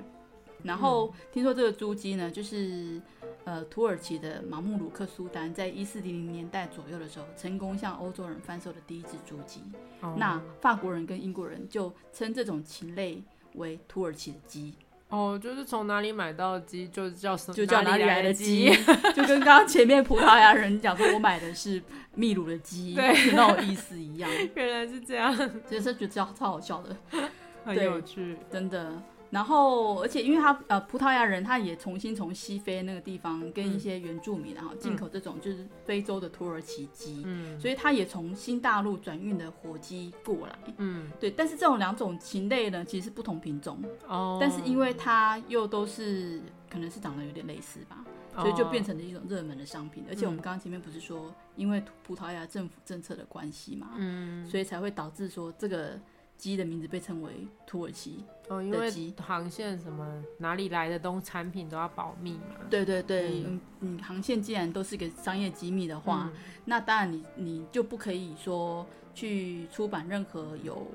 [0.63, 3.01] 然后、嗯、听说这个猪鸡呢，就是
[3.45, 9.61] 呃土耳其的马穆鲁克苏丹在一四零零年代左右的时候，成功向欧洲人贩售的第一只猪鸡。
[10.01, 10.15] 哦。
[10.17, 14.74] 那法国人跟英国人就称这种禽类为土耳其的鸡。
[15.14, 18.72] 哦，就是从哪里买到鸡就叫什么，就叫哪里来的鸡，
[19.16, 21.80] 就跟刚刚前面葡萄牙人讲说我买的是
[22.16, 24.28] 秘鲁的鸡，对，那种意思一样。
[24.55, 25.38] 原来是这样，
[25.70, 26.97] 其实觉得超超好笑的，
[27.64, 28.91] 很有趣，真的。
[29.34, 41.32] 然后，而且因为他呃，葡萄牙人他也重新从西非那个地方跟一些原住民然后进口这种就是非洲的土耳其鸡，嗯，所以他也从新大陆转运的火鸡过来，嗯，对。
[41.32, 43.82] 但是这种两种禽类呢，其实是不同品种。
[44.08, 48.06] 哦，但是因为它又都是可能是长得有点类似吧，
[48.36, 50.06] 所以就变成了一种热门的商品。
[50.08, 56.00] 而且我们刚刚前面不是说，因为葡萄牙政府政策的关系嘛，嗯，所以才会导致说这个。
[56.38, 62.66] 鸡的名字被称为土耳其哦，因为航线什么哪里来的东产品都要保密嘛。
[62.70, 70.86] 对对对，嗯，嗯，航线既然都是个商业机密的话，嗯、那当然你你就不可以说去出版任何有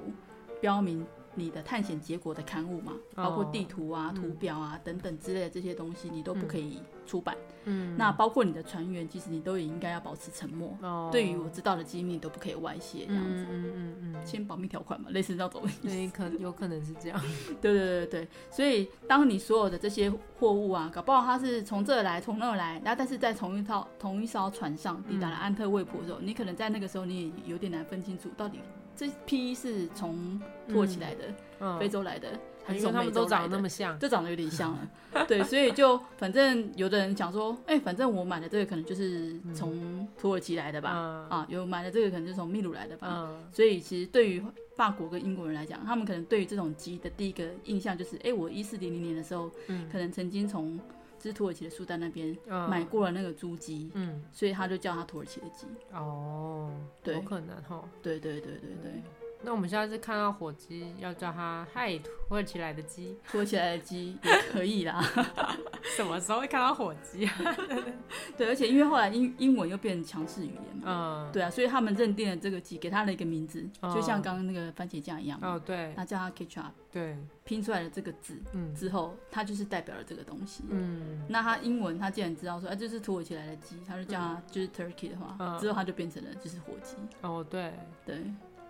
[0.60, 1.06] 标明
[1.38, 7.36] 你的探险结果的刊物嘛，哦、包括地图啊、图表啊、嗯、等等之类的这些东西，你都不可以出版。
[7.64, 10.76] 嗯，那包括你的船员，其实你都也应该要保持沉默。
[10.80, 13.46] 哦，对于我知道的机密，都不可以外泄，这样子。
[13.48, 15.62] 嗯嗯嗯嗯，签保密条款嘛，类似那种。
[15.82, 17.20] 对，可有可能是这样。
[17.60, 28.60] 对对对对，所以当你所有的这些货物啊，搞不好它是从这儿来，从那儿来，然后但是在同一套同一艘船上抵达了安特卫普的时候，嗯，你可能在那个时候你也有点难分清楚到底。
[28.98, 32.28] 这批是从土耳其来的，非洲来的，
[32.64, 33.04] 还是从美洲来的？
[33.04, 34.90] 因为他们都长得那么像，就长得有点像了。
[35.28, 43.06] 对，所以就反正有的人讲说，哎、欸，反正我买的这个可能就是从土耳其来的吧，嗯、啊，有买的这个可能就是从秘鲁来的吧。
[43.08, 44.42] 嗯、所以其实对于
[44.74, 50.76] 法国跟英国人来讲，他们可能对于这种鸡的第一个印象就是，哎、欸，我一四零零年的时候，嗯、可能曾经从。
[51.20, 52.36] 是土耳其的苏丹那边
[52.68, 55.66] 买过了那个猪鸡，嗯，所以他就叫它土耳其的鸡。
[55.92, 57.82] 哦，对，有可能哈。
[58.02, 58.92] 对对对对对。
[58.94, 59.02] 嗯
[59.42, 65.00] 那我们下次看到火鸡，要叫它“嗨，土耳其来的鸡”，土耳其来的鸡也可以啦。
[65.96, 67.34] 什么时候会看到火鸡啊？
[68.36, 75.38] 对，而且因为后来英英文又变成强势语言嘛，嗯，对啊，所以他们认定了这个鸡，给它了一个名字，嗯、就像刚刚那个番茄酱一样。
[75.40, 80.64] 哦，对，他叫它 ketchup，对，拼出来的这个字，嗯，之后它就是代表了这个东西。
[80.68, 86.96] 嗯，那它英文，它既然知道说，哎、啊，这是土耳其来的鸡，它就叫它就是 turkey 的话，嗯、之后它就变成了就是火鸡。
[87.22, 87.72] 哦，对，
[88.04, 88.16] 对。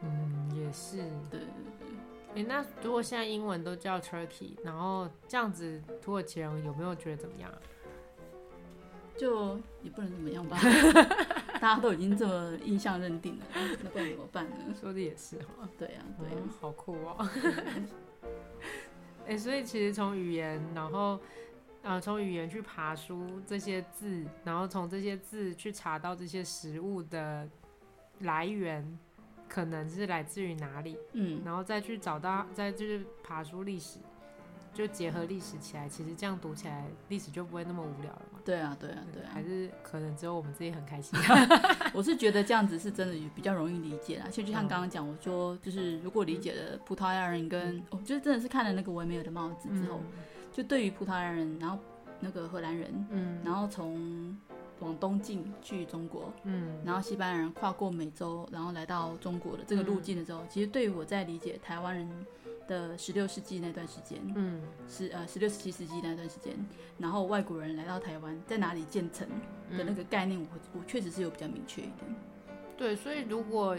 [0.03, 0.97] 嗯，也是，
[1.31, 1.89] 对对对。
[2.31, 7.51] 哎、欸，那如果现在英文都叫 Turkey，然后这样子，土耳其人有没有觉得怎么样？
[9.17, 10.57] 就也不能怎么样吧，
[11.61, 13.45] 大家都已经这么印象认定了，
[13.83, 14.57] 那该怎么办呢？
[14.81, 15.69] 说的也是哈。
[15.77, 17.29] 对呀、啊，对呀、啊嗯，好酷哦。
[19.27, 21.19] 哎、 欸，所以其实从语言，然后
[21.83, 27.49] 啊，从语言去爬书这些字，然后从这些字去查到这些食物的
[28.21, 28.97] 来源。
[29.49, 33.99] 可能是来自于哪里，嗯，然后再去找到，再就是爬出历史，
[34.75, 38.39] 就结合历史起来，其实这样读起来，历史就不会那么无聊了嘛。
[38.45, 41.19] 对啊，对啊，对啊，还是可能只有我们自己很开心。
[41.93, 44.27] 我是觉得这样子是真的比较容易理解啦。
[44.31, 50.01] 其实就像刚刚讲，我说就是如果理解了葡萄牙人跟，我觉得真的是看了那个维梅尔的帽子之后，
[50.53, 51.79] 就对于葡萄牙人，然后
[52.21, 54.37] 那个荷兰人，嗯，然后从。
[54.81, 62.09] 往东进去中国，嗯，然后西班牙人跨过美洲，然后来到中国的这个路径的时候，嗯、其实对于我在理解台湾人
[62.67, 66.55] 的十六世纪那段时间，嗯，十呃十六、十七世纪那段时间，
[66.99, 69.27] 然后外国人来到台湾，在哪里建成
[69.77, 72.17] 的那个概念我，我我确实是有比较明确一点。
[72.77, 73.77] 对，所以如果。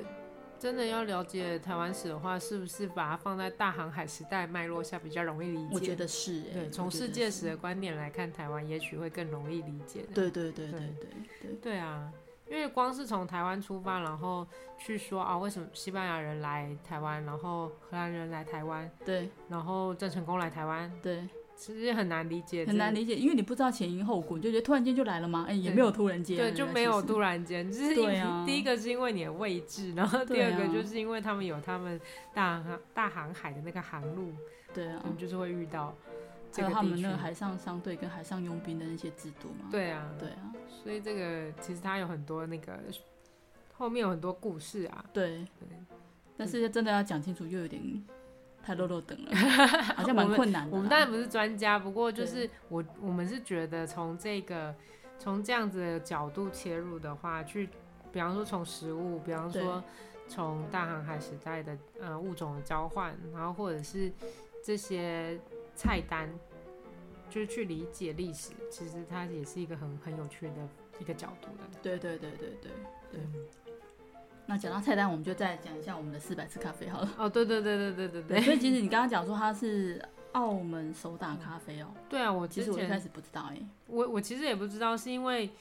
[0.59, 5.69] 真的要了解台湾史的话，是不是把它放在大航海时代脉络下比较容易理解？
[5.71, 6.53] 我觉得是、欸。
[6.53, 10.05] 对，从世界史的观点来看，台湾也许会更容易理解。
[10.13, 11.07] 对对对对对对
[11.41, 12.11] 对，对啊，
[12.49, 14.45] 因为光是从台湾出发，然后
[14.77, 21.27] 去说啊，为什么西班牙人来台湾，然后荷兰人来台湾，对，然后郑成功来台湾，对，
[21.59, 25.43] 其实很难理解，很难理解，因为你不知道前因后果，你就觉得突然间就来了吗？
[25.45, 31.99] 哎、欸，也没有突然间，对，就没有突然间，就是因为、啊、第一个是因为你的位置，然后第二个就是因为他们有他们
[32.33, 34.31] 大航大航海的那个航路，
[34.73, 35.93] 对啊，我们就是会遇到
[36.49, 42.79] 这个他们那个海上商队跟海上佣兵的那些制度嘛，对啊，对啊，所以这个其实它有很多那个
[43.73, 45.67] 后面有很多故事啊，对对，
[46.37, 48.01] 但是真的要讲清楚又有点。
[48.69, 49.35] 太落落等了，
[49.97, 50.77] 好像蛮困难的我。
[50.77, 54.75] 我们当然不是专家，不过就是我我们是觉得从这个
[55.17, 57.67] 从这样子的角度切入的话，去
[58.11, 59.83] 比方说从食物，比方说
[60.27, 64.11] 从大航海时代的呃物种的交换，然后或者是
[64.63, 65.39] 这些
[65.73, 66.29] 菜单，
[67.27, 71.79] 就是去理解历史，其实它也是一个很很有趣的一个角度的。
[71.81, 72.71] 对对对对对
[73.13, 73.21] 对。
[74.49, 77.09] 那讲到菜单，我们就再讲一下我们的四百次咖啡好了。
[77.19, 78.41] 哦，对对对对对对对。
[78.41, 81.85] 所以其实你刚刚讲说它是澳门手打咖啡哦。
[82.09, 83.61] 对啊，我其实我一开始不知道哎。
[83.85, 85.51] 我我其实也不知道，是因为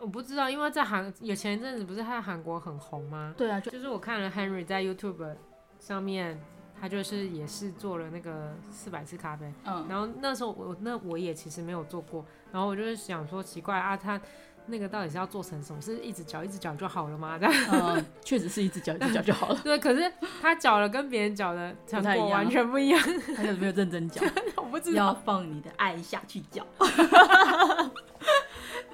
[0.00, 3.32] 我不知道，因为在韩有前一阵子不是在韩国很红吗？
[3.38, 5.36] 对啊，就就是我看了 Henry 在 YouTube
[5.78, 6.40] 上面，
[6.80, 9.52] 他就是也是做了那个四百次咖啡。
[9.64, 9.86] 嗯。
[9.88, 14.20] 然后那时候我那我也其实没有做过，然后我就是想说奇怪啊他。
[14.68, 15.80] 那个到底是要做成什么？
[15.80, 17.38] 是一直搅一直搅就好了吗？
[17.38, 19.60] 这样，嗯，确实是一直搅一直搅就好了。
[19.64, 23.00] 对，可是他搅了跟别人搅的成果完全不一样。
[23.36, 24.22] 他有没有认真搅？
[24.56, 25.06] 我不知道。
[25.06, 26.64] 要放你的爱下去搅。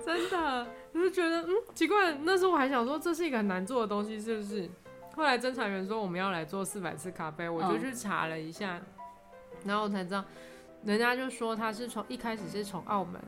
[0.05, 2.13] 真的，我就觉得嗯奇怪。
[2.23, 4.69] 那时候我还想说这是一个很难做的东西，是不是？
[5.17, 8.85] 后来侦查员说我们要来做四百次咖啡，我就去查了一下，嗯、
[9.65, 10.25] 然后我才知道，
[10.85, 13.21] 人家就说他是从一开始是从澳门。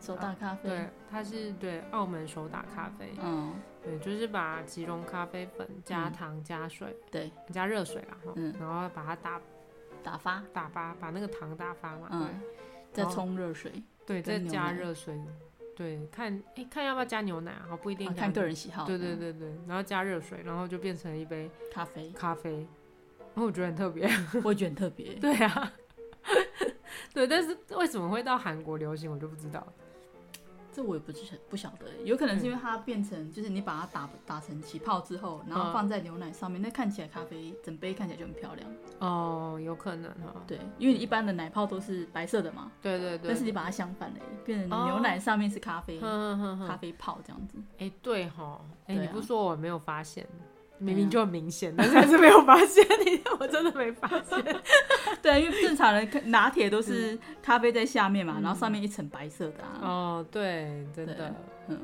[0.00, 9.40] 手打咖啡，对，它是对澳门手打咖啡，嗯，对，就是把吉隆咖啡粉加糖加水，对，加热水啦，嗯，然后把它打
[10.02, 12.28] 打发，打发，把那个糖打发嘛，嗯，
[12.92, 13.70] 再冲热水，
[14.06, 15.20] 对，再加热水，
[15.76, 17.76] 对，看，哎，看要不要加牛奶啊？
[17.82, 22.66] 不一定，看个人喜好，对对对对，然后加热水，然后就变成一杯咖啡，咖啡，
[23.18, 24.08] 然后我觉得很特别，
[24.42, 25.72] 我觉得很特别， 对啊，
[27.12, 29.66] 对，但是为什么会到韩国流行，我就不知道。
[30.72, 31.18] 这我也不是
[31.48, 38.70] 不晓得，有可能是因为它变成，就是你把它打打成起泡之后，然后放在牛奶上面，那看起来咖啡整杯看起来就很漂亮。
[38.98, 40.34] 哦，有可能哈。
[40.46, 42.70] 对，因为你一般的奶泡都是白色的嘛。
[42.80, 43.28] 对对对。
[43.28, 47.58] 但是你把它相反了，变成牛奶上面是咖啡，咖啡泡这样子。
[47.78, 48.60] 哎，对哈。
[48.86, 50.26] 哎，你不说我没有发现。
[50.80, 54.42] 明明就很明显，但是还是没有发现你，我真的没发现。
[55.22, 59.78] 对，因为正常人拿铁都是咖啡在下面嘛，然后上面一层白色的啊。
[59.82, 61.34] 哦，对，真的。
[61.68, 61.78] 嗯，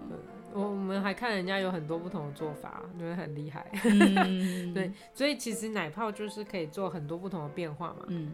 [0.52, 3.70] 我我们还看人家有很多不同的做法，觉得很厉害。
[4.74, 8.06] 对，所以其实奶泡就是可以做很多不同的变化嘛。
[8.08, 8.32] 嗯，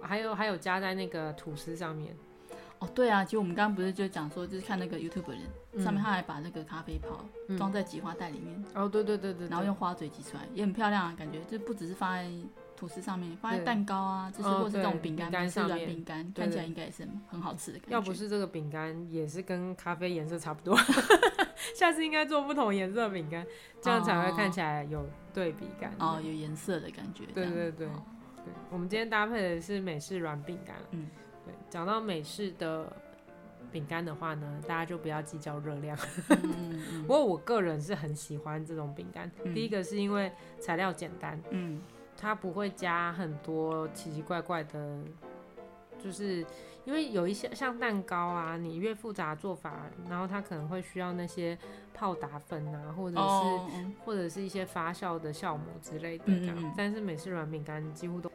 [0.00, 2.16] 还有还有加在那个吐司上面。
[2.78, 5.40] 哦，对啊，其实我们刚刚不是就讲说，就是看那个 YouTube 人，
[5.72, 7.24] 嗯、上面他还把那个咖啡泡
[7.56, 8.62] 装在挤花袋里面。
[8.74, 9.48] 哦，对对对对。
[9.48, 12.30] 然后用花嘴挤出来，也很漂亮啊，感觉就不只是放在
[12.76, 17.94] 吐司上面，放在蛋糕啊，对就是或是这种饼干、饼干、软饼干，看起来应该也是很好吃的感觉。
[17.94, 20.78] 要不是这个饼干，也是跟咖啡颜色差不多。
[21.74, 23.46] 下次应该做不同颜色的饼干，
[23.80, 25.94] 这样才会看起来有对比感。
[25.98, 27.24] 哦，有颜色的感觉。
[27.32, 27.88] 对对对，
[28.70, 30.76] 我们今天搭配的是美式软饼干。
[30.90, 31.08] 嗯。
[31.46, 32.92] 对，讲到美式的
[33.70, 35.96] 饼干的话呢，大家就不要计较热量。
[36.42, 39.30] 嗯、不过我个人是很喜欢这种饼干。
[39.44, 41.80] 嗯、第一个是因为材料简单，嗯，
[42.16, 44.98] 它不会加很多奇奇怪怪的，
[45.98, 46.44] 就是
[46.84, 51.56] 因为有一些像蛋糕啊，你越复杂做法，然后它可能会需要那些
[51.94, 53.70] 泡打粉啊，或者是、哦、
[54.04, 56.74] 或者是一些发酵的酵母之类的这样。
[56.76, 58.30] 但是美式软饼干几乎都。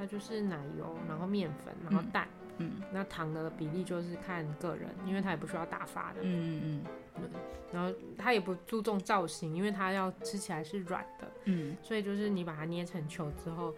[0.00, 2.26] 它就是奶油，然后面粉，然后蛋，
[2.56, 6.84] 嗯，嗯，那糖的比例就是看个人，因为它也不需要打发的，嗯嗯
[7.16, 7.30] 嗯，
[7.70, 13.74] 然后它也不注重造型，因为它要吃起来是软的，嗯，所以就是你把它捏成球之后，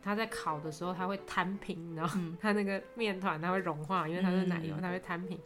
[0.00, 5.36] 它在烤的时候它会摊平，然后它那个面团它会融化，因为它是奶油，它会摊平，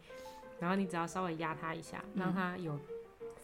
[0.61, 2.79] 然后你只要稍微压它一下，让它有。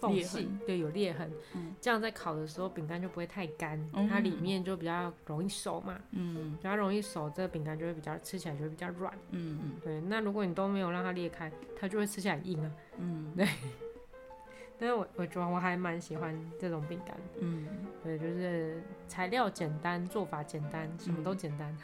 [0.01, 0.49] 缝隙。
[0.67, 10.01] 对，有裂痕，嗯、这样在烤的时候饼干就不会太干，嗯、它里面就比较容易熟嘛，嗯，比较容易熟，这个饼干就会比较吃起来就会比较软，嗯嗯，对。
[10.03, 13.47] 那如果你都没有让它裂开，它就会吃起来硬啊，嗯，对。
[14.81, 17.67] 但是我我觉得我还蛮喜欢这种饼干，嗯，
[18.05, 21.77] 对，就是材料简单，做法简单，什么都简单。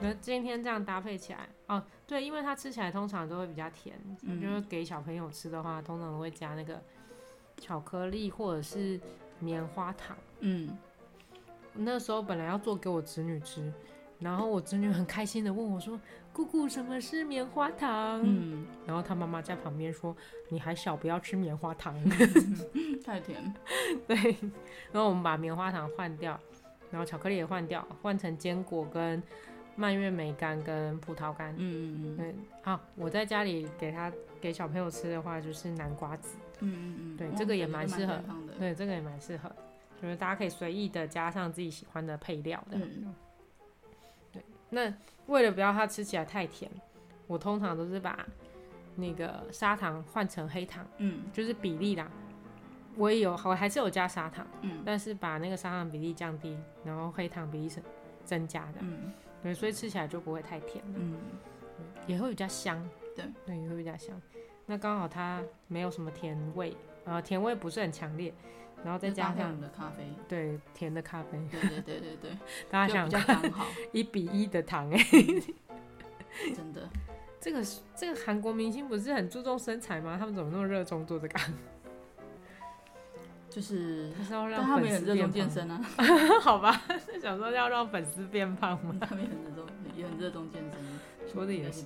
[0.00, 6.80] 那今天这样搭配起来哦，对，因为它吃起来通常都会比较甜，嗯、就是给小朋友吃的话，通常会加那个
[7.58, 9.00] 巧克力或者是
[9.38, 10.16] 棉花糖。
[10.40, 10.76] 嗯，
[11.74, 13.72] 那时候本来要做给我侄女吃，
[14.18, 16.00] 然后我侄女很开心的问我说
[16.32, 20.16] ：“姑姑，什么是棉花糖？”嗯，然后她妈妈在旁边说
[20.50, 21.94] ：“你还小，不要吃棉花糖，
[23.04, 23.54] 太甜。
[24.08, 24.16] ”对，
[24.90, 26.38] 然后我们把棉花糖换掉，
[26.90, 29.22] 然后巧克力也换掉，换成坚果跟
[29.76, 31.54] 蔓越莓干跟葡萄干。
[31.56, 32.16] 嗯嗯嗯。
[32.16, 36.36] 对，好，我在家里给他给小朋友吃的话，就是南瓜子。
[36.60, 37.16] 嗯嗯嗯。
[37.16, 38.20] 对，这个也蛮适合。
[38.58, 39.50] 对，这个也蛮适合，
[40.00, 42.76] 就是大家可以随意的加上自己喜欢的配料的。
[42.78, 43.14] 嗯
[44.74, 44.90] 那
[45.26, 46.70] 为了不要它吃起来太甜，
[47.26, 48.26] 我通常都是把
[48.96, 52.10] 那个砂糖换成黑糖，嗯，就是比例啦。
[52.96, 56.56] 我也有，我还是有加砂糖，嗯，但是把那个砂糖比例降低，
[56.86, 57.82] 然后黑糖比例是
[58.24, 59.12] 增加的，嗯，
[59.42, 61.16] 对，所以吃起来就不会太甜了，嗯，
[62.06, 62.82] 也会比较香，
[63.16, 64.20] 对，对，也会比较香。
[64.66, 68.32] 那刚好它没有什么甜味，呃，甜味不是很强烈。
[68.84, 72.30] 然后再加上的咖啡，对，甜的咖啡，对对对对对，
[72.68, 73.40] 大家 想看
[73.92, 74.98] 一比一的糖哎，
[76.52, 76.88] 真的，
[77.38, 77.62] 这个
[77.94, 80.16] 这个韩国明星不是很注重身材吗？
[80.18, 81.40] 他们怎么那么热衷做这个？
[83.54, 85.80] 就是，是要让他们很热衷健身啊，
[86.40, 88.94] 好吧，是 想说要让粉丝变胖吗？
[89.06, 90.80] 他们也很热衷，也很热衷健身。
[91.32, 91.82] 说的也是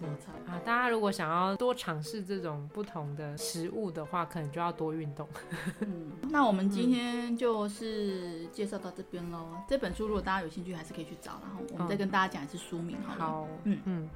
[0.46, 5.28] 啊，大家如果想要多尝试这种不同的食物的话，可能就要多运动。
[5.80, 9.56] 嗯，那我们今天就是介绍到这边喽。
[9.68, 13.20] 这本书如果大家有兴趣，还是可以去找，然后我们再跟大家讲一次书名好了。
[13.20, 14.08] 好，嗯嗯。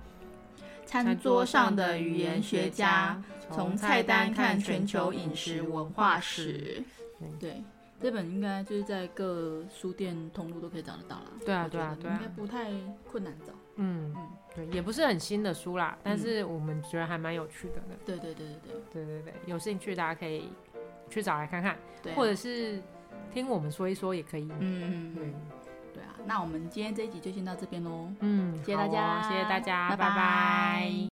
[0.86, 3.22] 餐桌上的语言学家，
[3.52, 6.82] 从菜单看全球饮食文化史。
[7.38, 7.62] 对，
[8.00, 11.26] 这本应该就是在各书店通路都可以找得到啦。
[11.44, 12.70] 对啊，对啊，对啊，应该不太
[13.10, 13.52] 困难找。
[13.76, 14.28] 嗯嗯。
[14.54, 17.74] 对，也不是很新的书啦，但是我们觉得还蛮有趣的。
[18.04, 20.48] 对对对对对对对对，有兴趣大家可以
[21.08, 21.76] 去找来看看，
[22.16, 22.82] 或者是
[23.32, 24.48] 听我们说一说也可以。
[24.58, 25.24] 嗯嗯对
[25.94, 28.10] 对啊，那我们今天这一集就先到这边喽。
[28.20, 31.09] 嗯，谢谢大家，谢谢大家，拜拜。